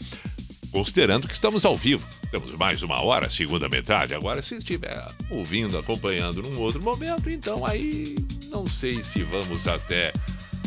[0.73, 2.05] considerando que estamos ao vivo.
[2.33, 4.17] Temos mais uma hora, segunda metade.
[4.17, 8.17] Agora, se estiver ouvindo, acompanhando num outro momento, então aí
[8.51, 10.13] não sei se vamos até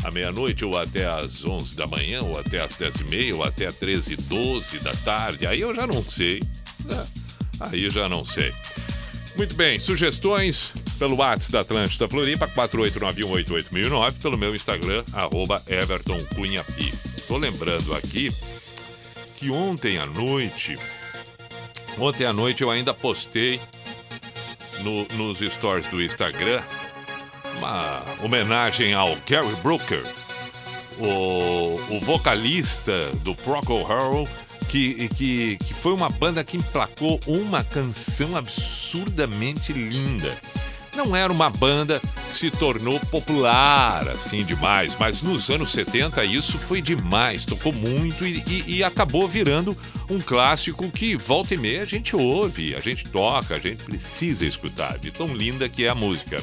[0.04, 3.44] à meia-noite, ou até às 11 da manhã, ou até às 10 e meia, ou
[3.44, 5.46] até às 13 e 12 da tarde.
[5.46, 6.40] Aí eu já não sei.
[6.84, 7.06] né?
[7.60, 8.52] Aí eu já não sei.
[9.36, 15.62] Muito bem, sugestões pelo WhatsApp da Atlântida Floripa, 489188009, pelo meu Instagram, arroba.
[17.28, 18.28] Tô lembrando aqui
[19.36, 20.74] que ontem à noite,
[21.98, 23.60] ontem à noite eu ainda postei
[24.82, 26.60] no- nos stories do Instagram
[27.58, 30.02] uma homenagem ao Gary Brooker,
[30.98, 34.26] o, o vocalista do Procol Harum,
[34.68, 40.36] que, que, que foi uma banda que emplacou uma canção absurdamente linda.
[40.96, 42.00] Não era uma banda
[42.32, 48.26] que se tornou popular assim demais, mas nos anos 70 isso foi demais, tocou muito
[48.26, 49.76] e, e- e acabou virando
[50.10, 54.44] um clássico que volta e meia a gente ouve, a gente toca, a gente precisa
[54.44, 56.42] escutar, de tão linda que é a música.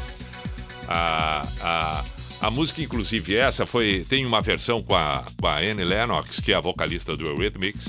[0.88, 2.06] A, a,
[2.48, 4.06] a música, inclusive, essa foi.
[4.08, 7.88] Tem uma versão com a, com a Annie Lennox, que é a vocalista do Eurythmics.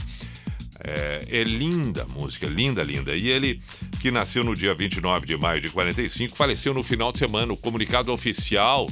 [0.84, 3.16] É, é linda a música, linda, linda.
[3.16, 3.60] E ele,
[4.00, 7.52] que nasceu no dia 29 de maio de 45, faleceu no final de semana.
[7.52, 8.86] O comunicado oficial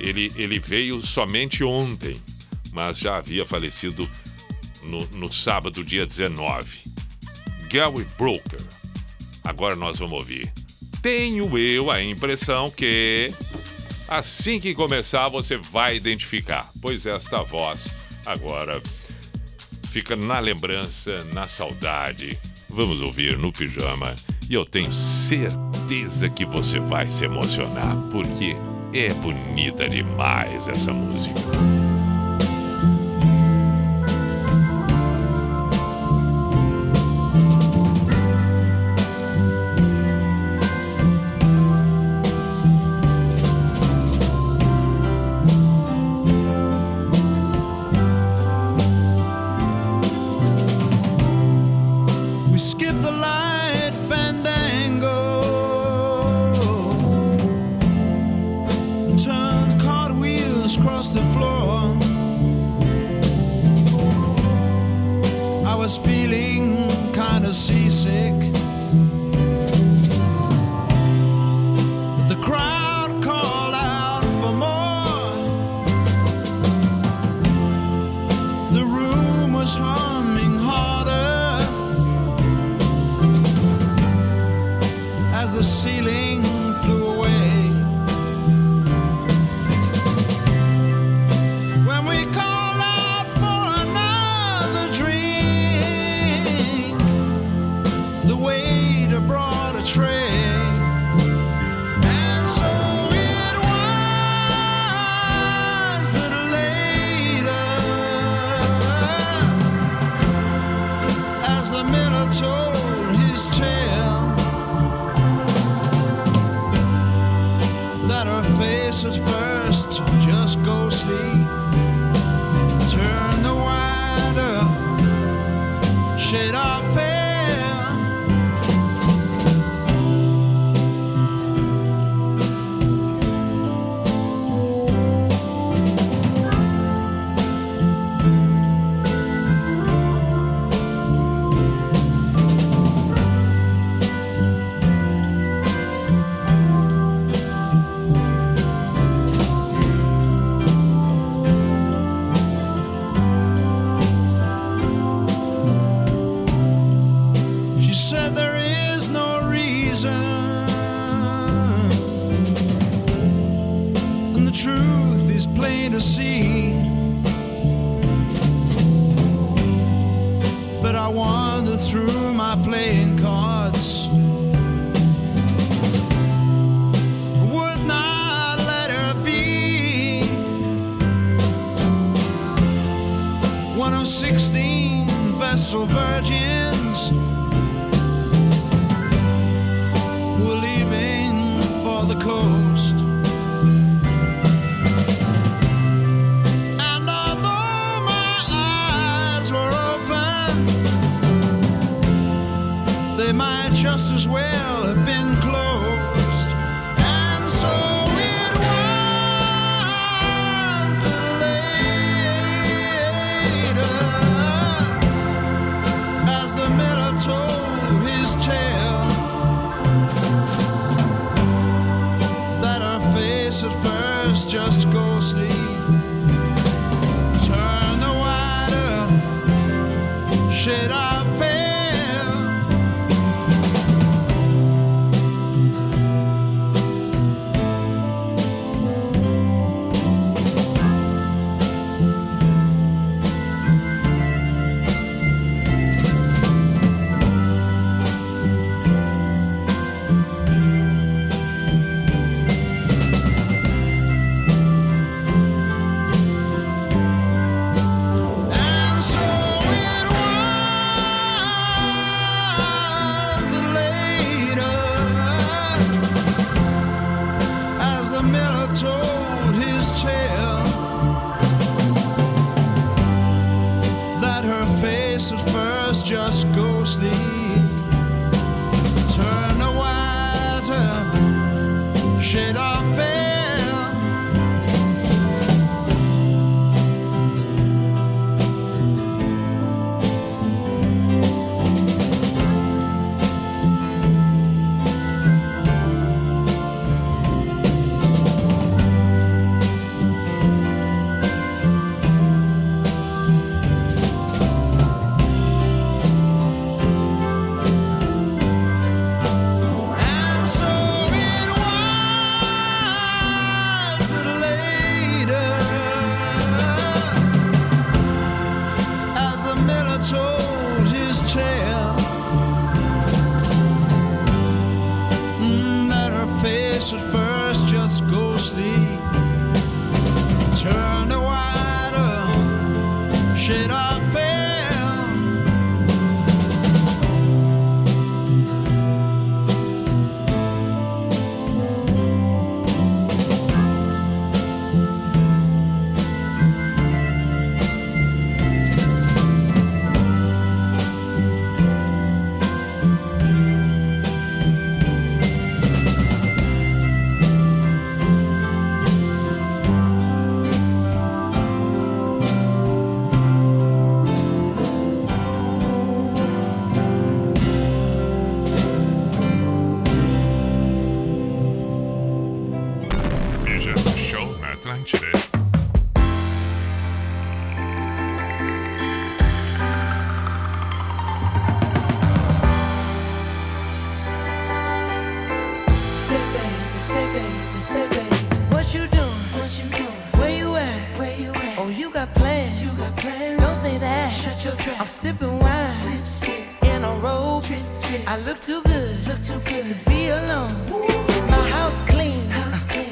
[0.00, 2.16] ele, ele veio somente ontem,
[2.72, 4.08] mas já havia falecido
[4.84, 6.66] no, no sábado, dia 19.
[7.70, 8.60] Gary Brooker.
[9.44, 10.52] Agora nós vamos ouvir.
[11.06, 13.28] Tenho eu a impressão que
[14.08, 17.94] assim que começar você vai identificar, pois esta voz
[18.26, 18.82] agora
[19.92, 22.36] fica na lembrança, na saudade.
[22.68, 24.16] Vamos ouvir no pijama
[24.50, 28.56] e eu tenho certeza que você vai se emocionar, porque
[28.92, 31.75] é bonita demais essa música.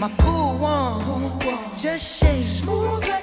[0.05, 1.01] My pool one,
[1.39, 1.79] one.
[1.79, 3.14] just shake smooth.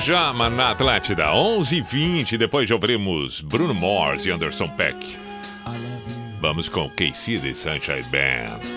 [0.00, 2.38] Pijama na Atlântida, 11h20.
[2.38, 4.96] Depois já ouviremos Bruno Mars e Anderson Peck.
[6.40, 8.69] Vamos com KC The Sunshine Band.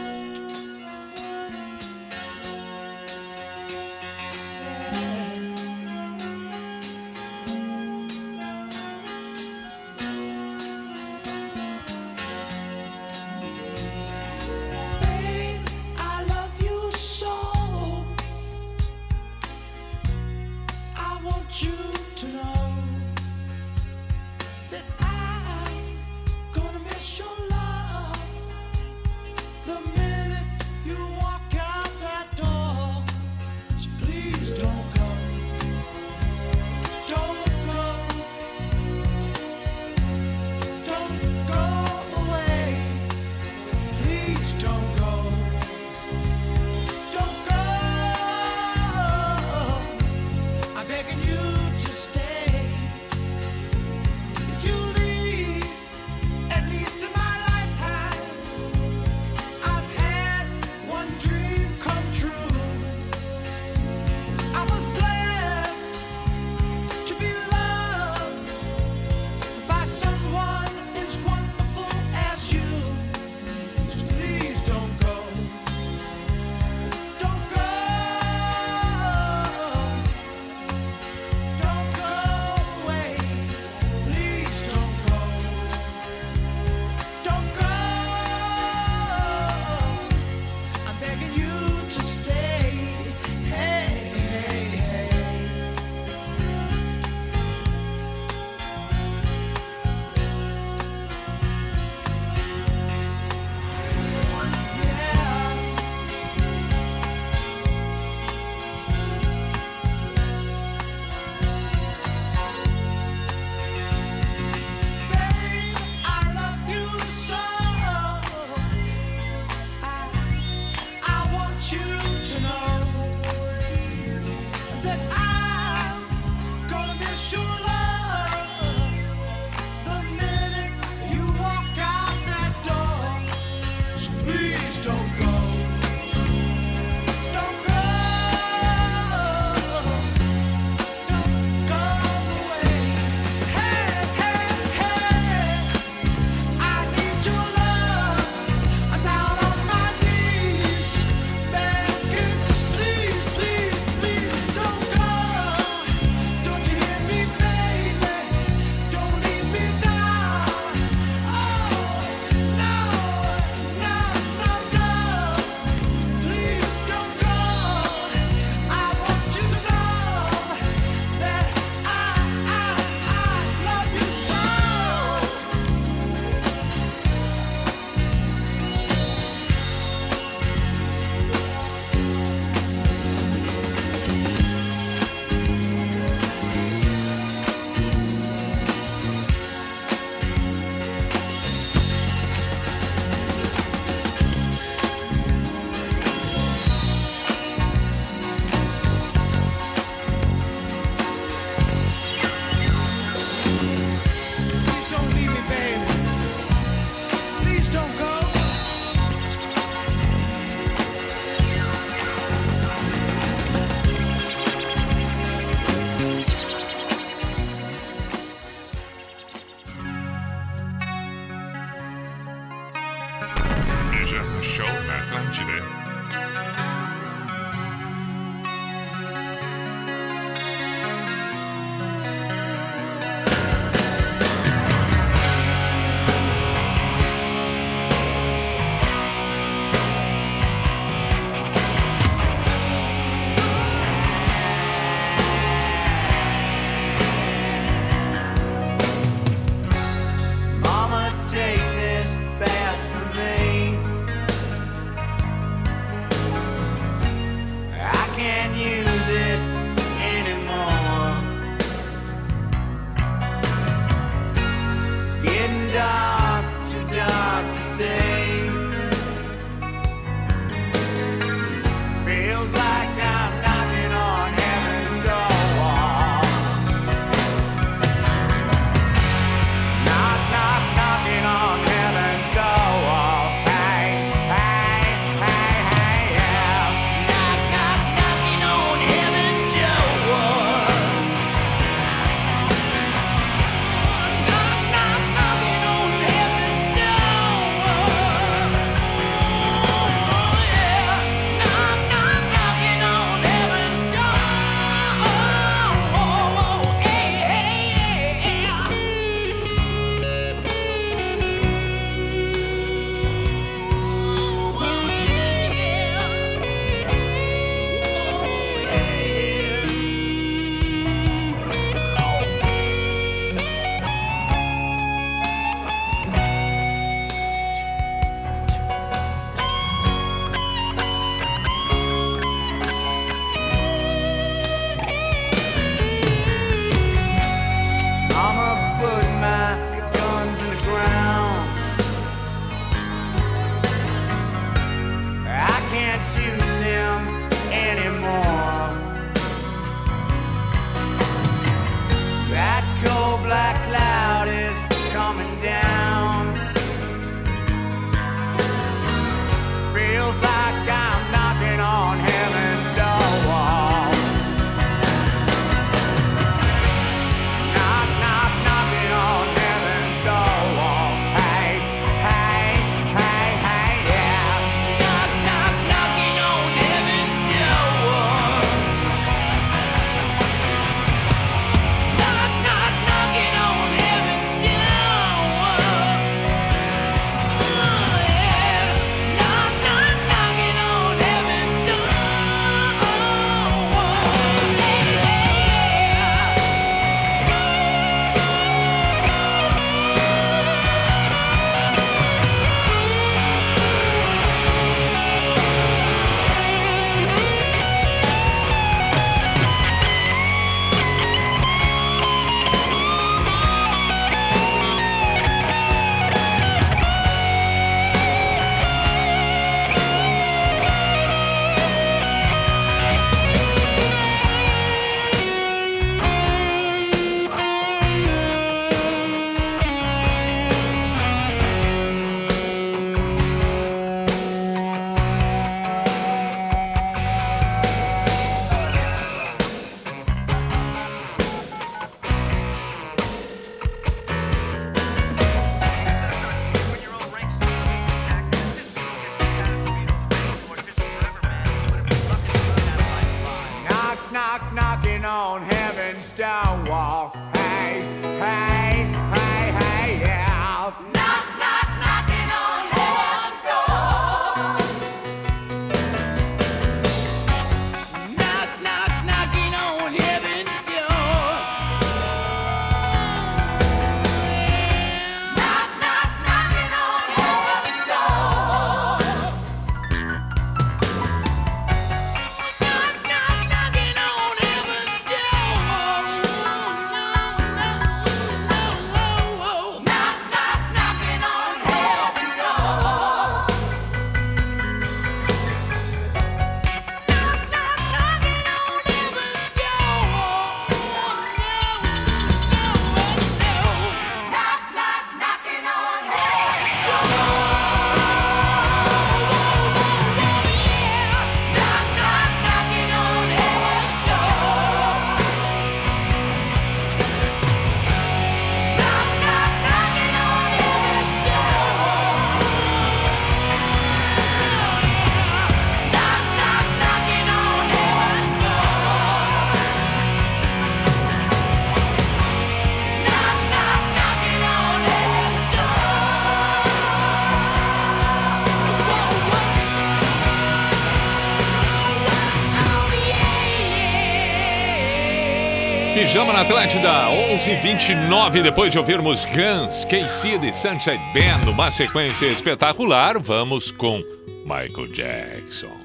[546.44, 554.04] Atlântida, 11:29 depois de ouvirmos Guns, KC e Sunshine Band numa sequência espetacular, vamos com
[554.46, 555.83] Michael Jackson.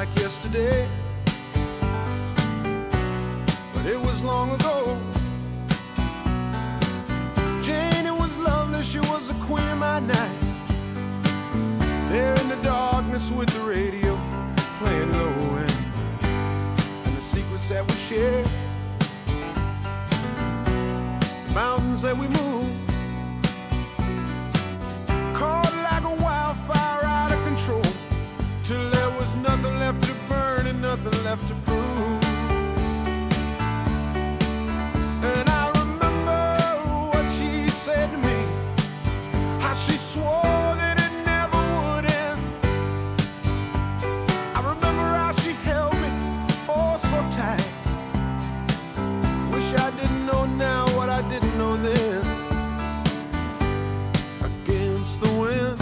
[0.00, 0.88] like yesterday.
[3.74, 4.98] But it was long ago.
[7.60, 10.40] Janie was lovely, she was the queen of my night.
[12.08, 14.12] There in the darkness with the radio
[14.78, 15.78] playing low end.
[17.04, 18.48] And the secrets that we shared,
[21.46, 22.79] the mountains that we moved.
[31.30, 32.24] left to prove.
[35.32, 36.40] And I remember
[37.12, 38.40] what she said to me,
[39.60, 42.40] how she swore that it never would end.
[44.56, 46.10] I remember how she held me
[46.68, 47.68] oh so tight.
[49.52, 52.24] Wish I didn't know now what I didn't know then.
[54.50, 55.78] Against the wind,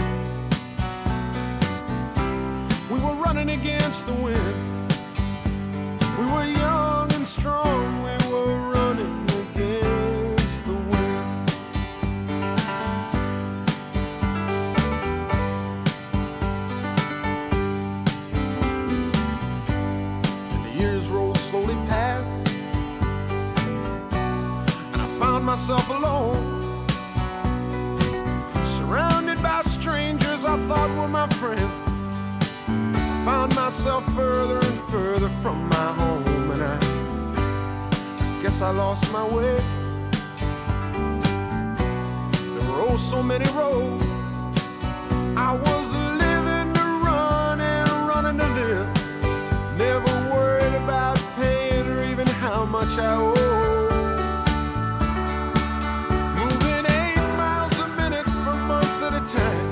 [2.91, 4.68] we were running against the wind.
[25.59, 26.86] Myself alone.
[28.64, 31.82] Surrounded by strangers I thought were my friends.
[32.68, 39.26] I found myself further and further from my home, and I guess I lost my
[39.26, 39.56] way.
[42.30, 44.06] There were oh so many roads.
[45.36, 45.86] I was
[46.24, 48.89] living to run and running to live.
[49.76, 53.78] Never worried about paying or even how much I owe.
[59.29, 59.68] Time.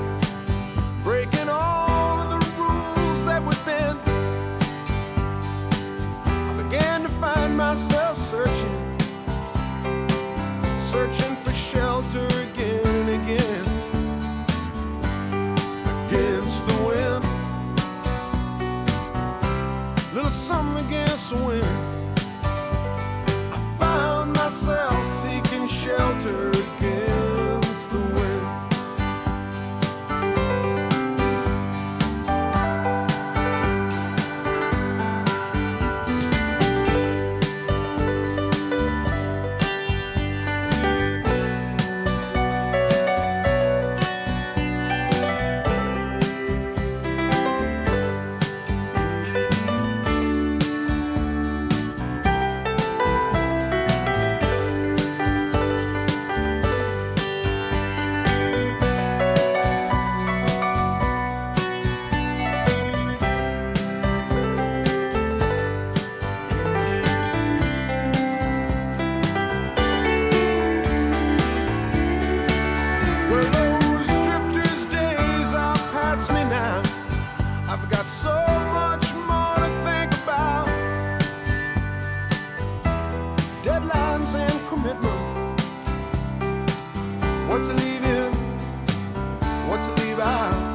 [87.87, 88.33] Leave in,
[89.69, 90.66] what to leave out.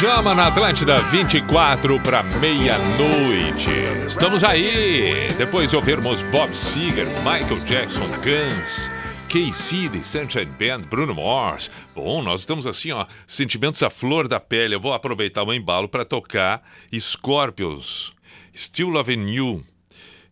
[0.00, 3.68] Pijama na Atlântida, 24 para meia-noite.
[4.06, 5.28] Estamos aí.
[5.36, 8.90] Depois de ouvirmos Bob Seger, Michael Jackson, Guns,
[9.28, 11.70] KC, The Sunshine Band, Bruno Mars.
[11.94, 14.74] Bom, nós estamos assim, ó, sentimentos à flor da pele.
[14.74, 16.62] Eu vou aproveitar o embalo para tocar
[16.98, 18.14] Scorpions,
[18.56, 19.64] Still Loving You.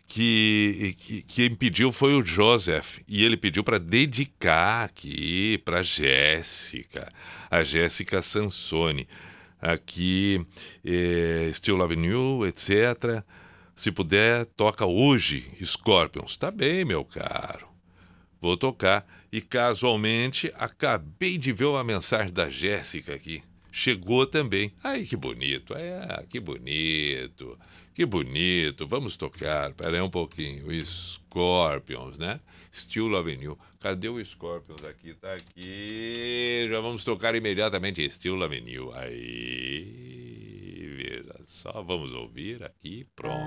[0.07, 7.13] Que, que, quem pediu foi o Joseph e ele pediu para dedicar aqui para Jéssica,
[7.51, 9.07] a Jéssica Sansone.
[9.61, 10.45] Aqui,
[10.85, 13.25] eh, Still Loving You, etc.
[13.75, 16.37] Se puder, toca hoje Scorpions.
[16.37, 17.69] Tá bem, meu caro.
[18.41, 19.07] Vou tocar.
[19.31, 23.43] E casualmente, acabei de ver uma mensagem da Jéssica aqui.
[23.71, 24.73] Chegou também.
[24.83, 25.75] Ai, que bonito.
[25.75, 27.59] É, que bonito.
[27.95, 28.87] Que bonito.
[28.87, 29.73] Vamos tocar.
[29.75, 30.67] Pera aí um pouquinho.
[30.85, 32.41] Scorpions, né?
[32.75, 33.59] Still Loving You.
[33.81, 35.15] Cadê o Scorpions aqui?
[35.15, 36.67] Tá aqui.
[36.69, 38.93] Já vamos tocar imediatamente Estilo Avenue.
[38.95, 39.95] Aí,
[40.97, 43.05] veja só, vamos ouvir aqui.
[43.15, 43.39] Pronto.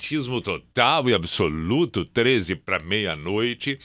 [0.00, 3.78] brilhantismo total e absoluto, 13 para meia-noite.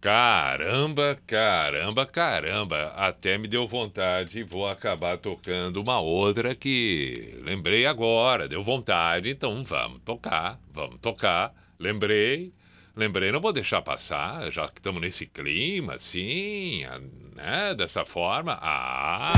[0.00, 2.88] Caramba, caramba, caramba.
[2.96, 4.42] Até me deu vontade.
[4.42, 8.48] Vou acabar tocando uma outra que lembrei agora.
[8.48, 11.54] Deu vontade, então vamos tocar, vamos tocar.
[11.78, 12.52] Lembrei,
[12.94, 16.82] lembrei, não vou deixar passar, já que estamos nesse clima, assim,
[17.34, 17.74] né?
[17.74, 18.58] Dessa forma.
[18.60, 19.32] Ah!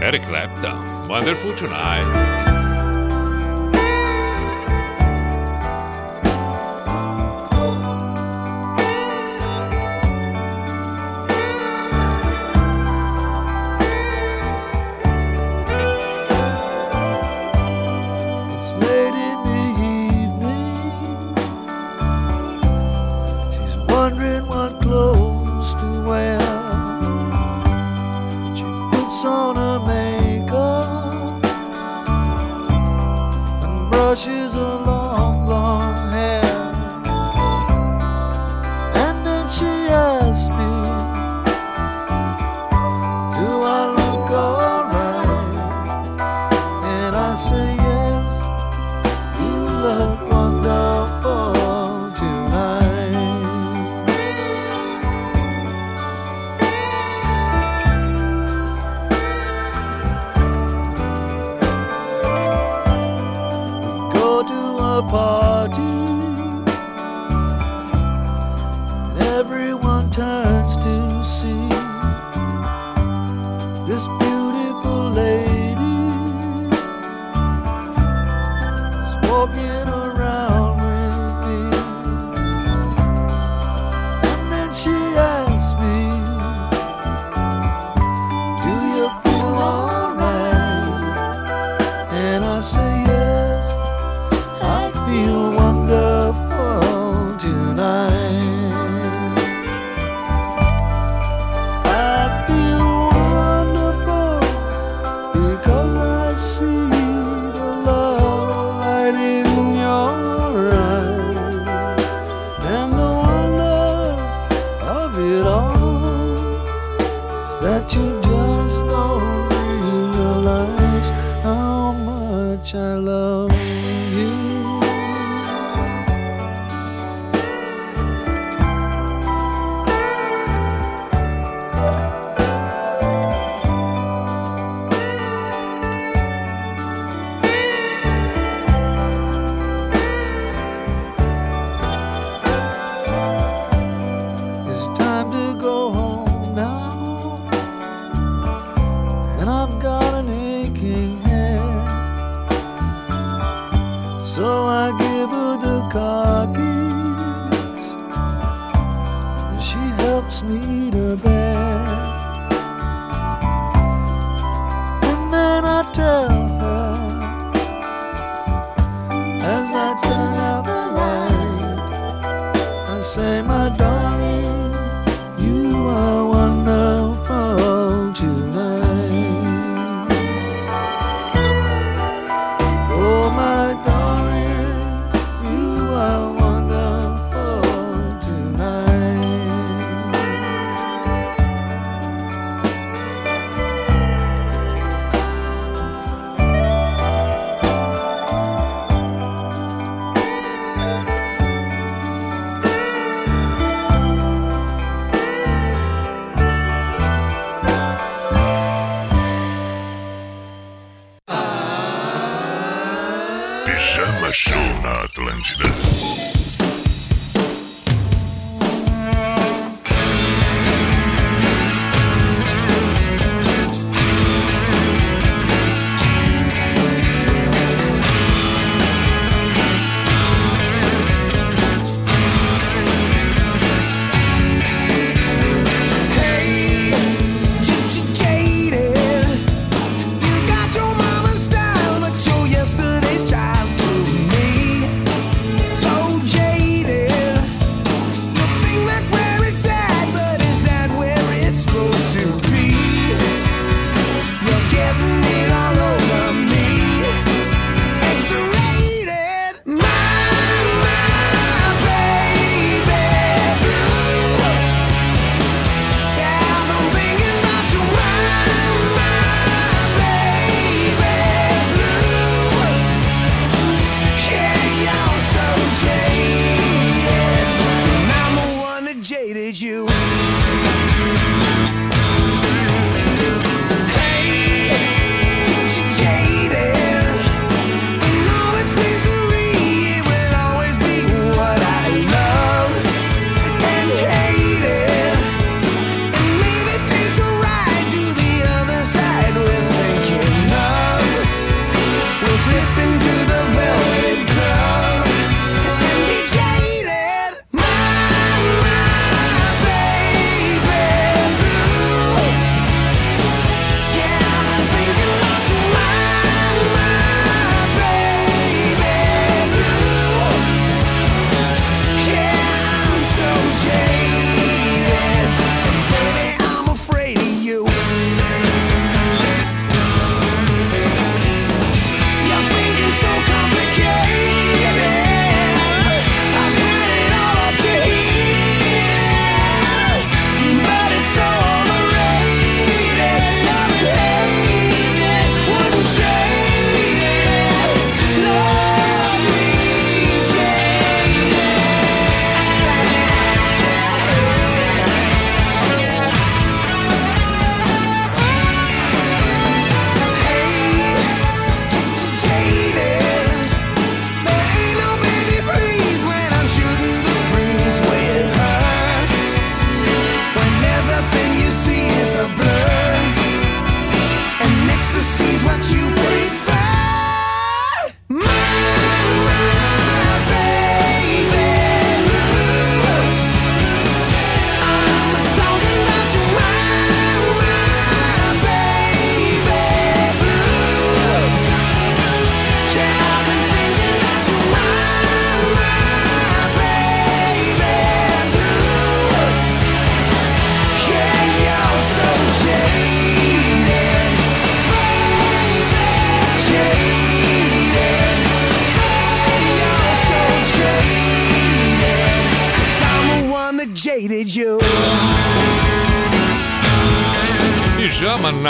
[0.00, 2.57] Eric Clapton, Wonderful Tonight.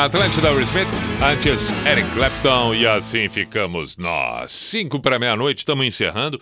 [0.09, 0.89] Atlântida Will Smith,
[1.23, 4.51] antes Eric Clapton e assim ficamos nós.
[4.51, 6.41] Cinco para meia-noite, estamos encerrando.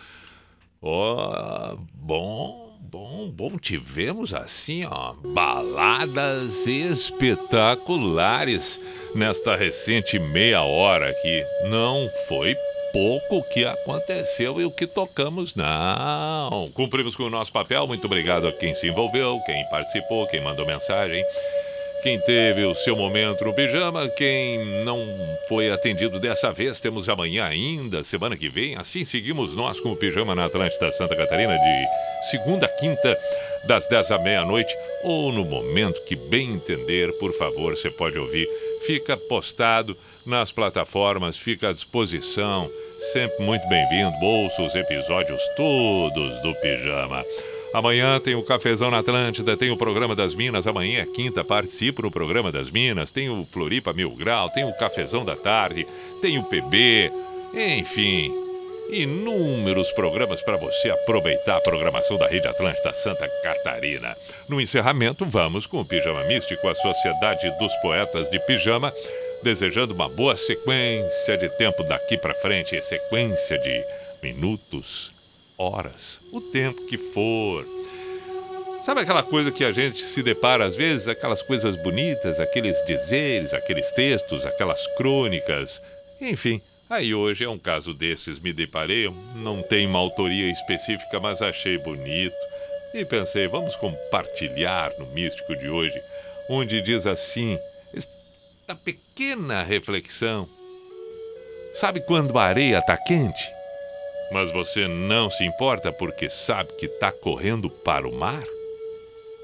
[0.80, 3.58] Ó, bom, bom, bom.
[3.58, 8.80] Tivemos assim, ó, baladas espetaculares
[9.16, 11.42] nesta recente meia hora aqui.
[11.68, 12.54] Não foi
[12.92, 16.70] pouco o que aconteceu e o que tocamos, não.
[16.72, 17.84] Cumprimos com o nosso papel.
[17.88, 21.20] Muito obrigado a quem se envolveu, quem participou, quem mandou mensagem.
[22.02, 25.04] Quem teve o seu momento no pijama, quem não
[25.48, 28.76] foi atendido dessa vez, temos amanhã ainda, semana que vem.
[28.76, 33.18] Assim seguimos nós com o pijama na Atlântida Santa Catarina de segunda a quinta,
[33.66, 38.46] das 10 à meia-noite, ou no momento que bem entender, por favor, você pode ouvir.
[38.86, 42.70] Fica postado nas plataformas, fica à disposição.
[43.12, 44.14] Sempre muito bem-vindo.
[44.24, 47.24] Ouça os episódios todos do pijama.
[47.74, 50.66] Amanhã tem o Cafezão na Atlântida, tem o Programa das Minas.
[50.66, 53.10] Amanhã é quinta, participo no Programa das Minas.
[53.10, 55.86] Tem o Floripa Mil Grau, tem o Cafezão da Tarde,
[56.22, 57.10] tem o PB.
[57.78, 58.32] Enfim,
[58.90, 64.14] inúmeros programas para você aproveitar a programação da Rede Atlântida Santa Catarina.
[64.48, 68.92] No encerramento, vamos com o Pijama Místico, a Sociedade dos Poetas de Pijama,
[69.42, 73.84] desejando uma boa sequência de tempo daqui para frente, sequência de
[74.22, 75.15] minutos,
[75.58, 77.64] horas, o tempo que for.
[78.84, 83.52] Sabe aquela coisa que a gente se depara às vezes, aquelas coisas bonitas, aqueles dizeres,
[83.52, 85.80] aqueles textos, aquelas crônicas,
[86.20, 86.60] enfim.
[86.88, 91.78] Aí hoje é um caso desses, me deparei, não tem uma autoria específica, mas achei
[91.78, 92.36] bonito.
[92.94, 96.00] E pensei, vamos compartilhar no Místico de hoje,
[96.48, 97.58] onde diz assim,
[97.92, 100.48] esta pequena reflexão.
[101.74, 103.55] Sabe quando a areia está quente?
[104.32, 108.42] Mas você não se importa porque sabe que está correndo para o mar?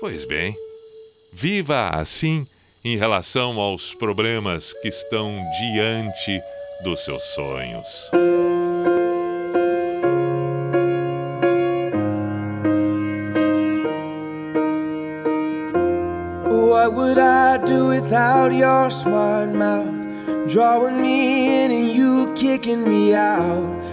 [0.00, 0.54] Pois bem,
[1.34, 2.44] viva assim
[2.84, 6.40] em relação aos problemas que estão diante
[6.82, 8.10] dos seus sonhos.
[16.48, 20.02] What would I do without your smart mouth?
[20.48, 23.81] Drawing me in and you kicking me out.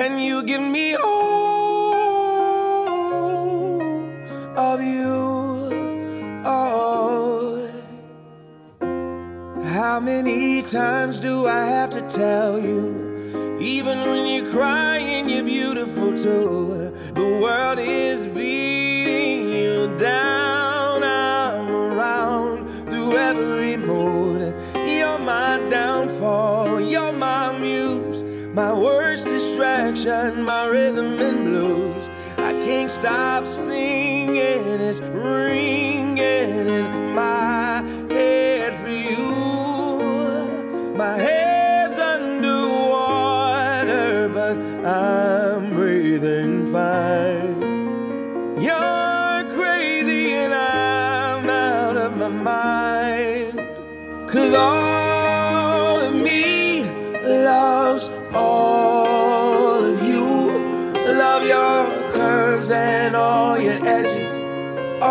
[0.00, 1.98] And you give me all
[4.56, 5.72] of you.
[6.44, 7.68] Oh.
[9.64, 13.58] How many times do I have to tell you?
[13.58, 16.94] Even when you're crying, you're beautiful too.
[17.14, 21.02] The world is beating you down.
[21.02, 23.67] I'm around through every
[29.78, 32.10] my rhythm and blues.
[32.36, 34.80] I can't stop singing.
[34.80, 36.18] It's ringing
[36.68, 37.37] in my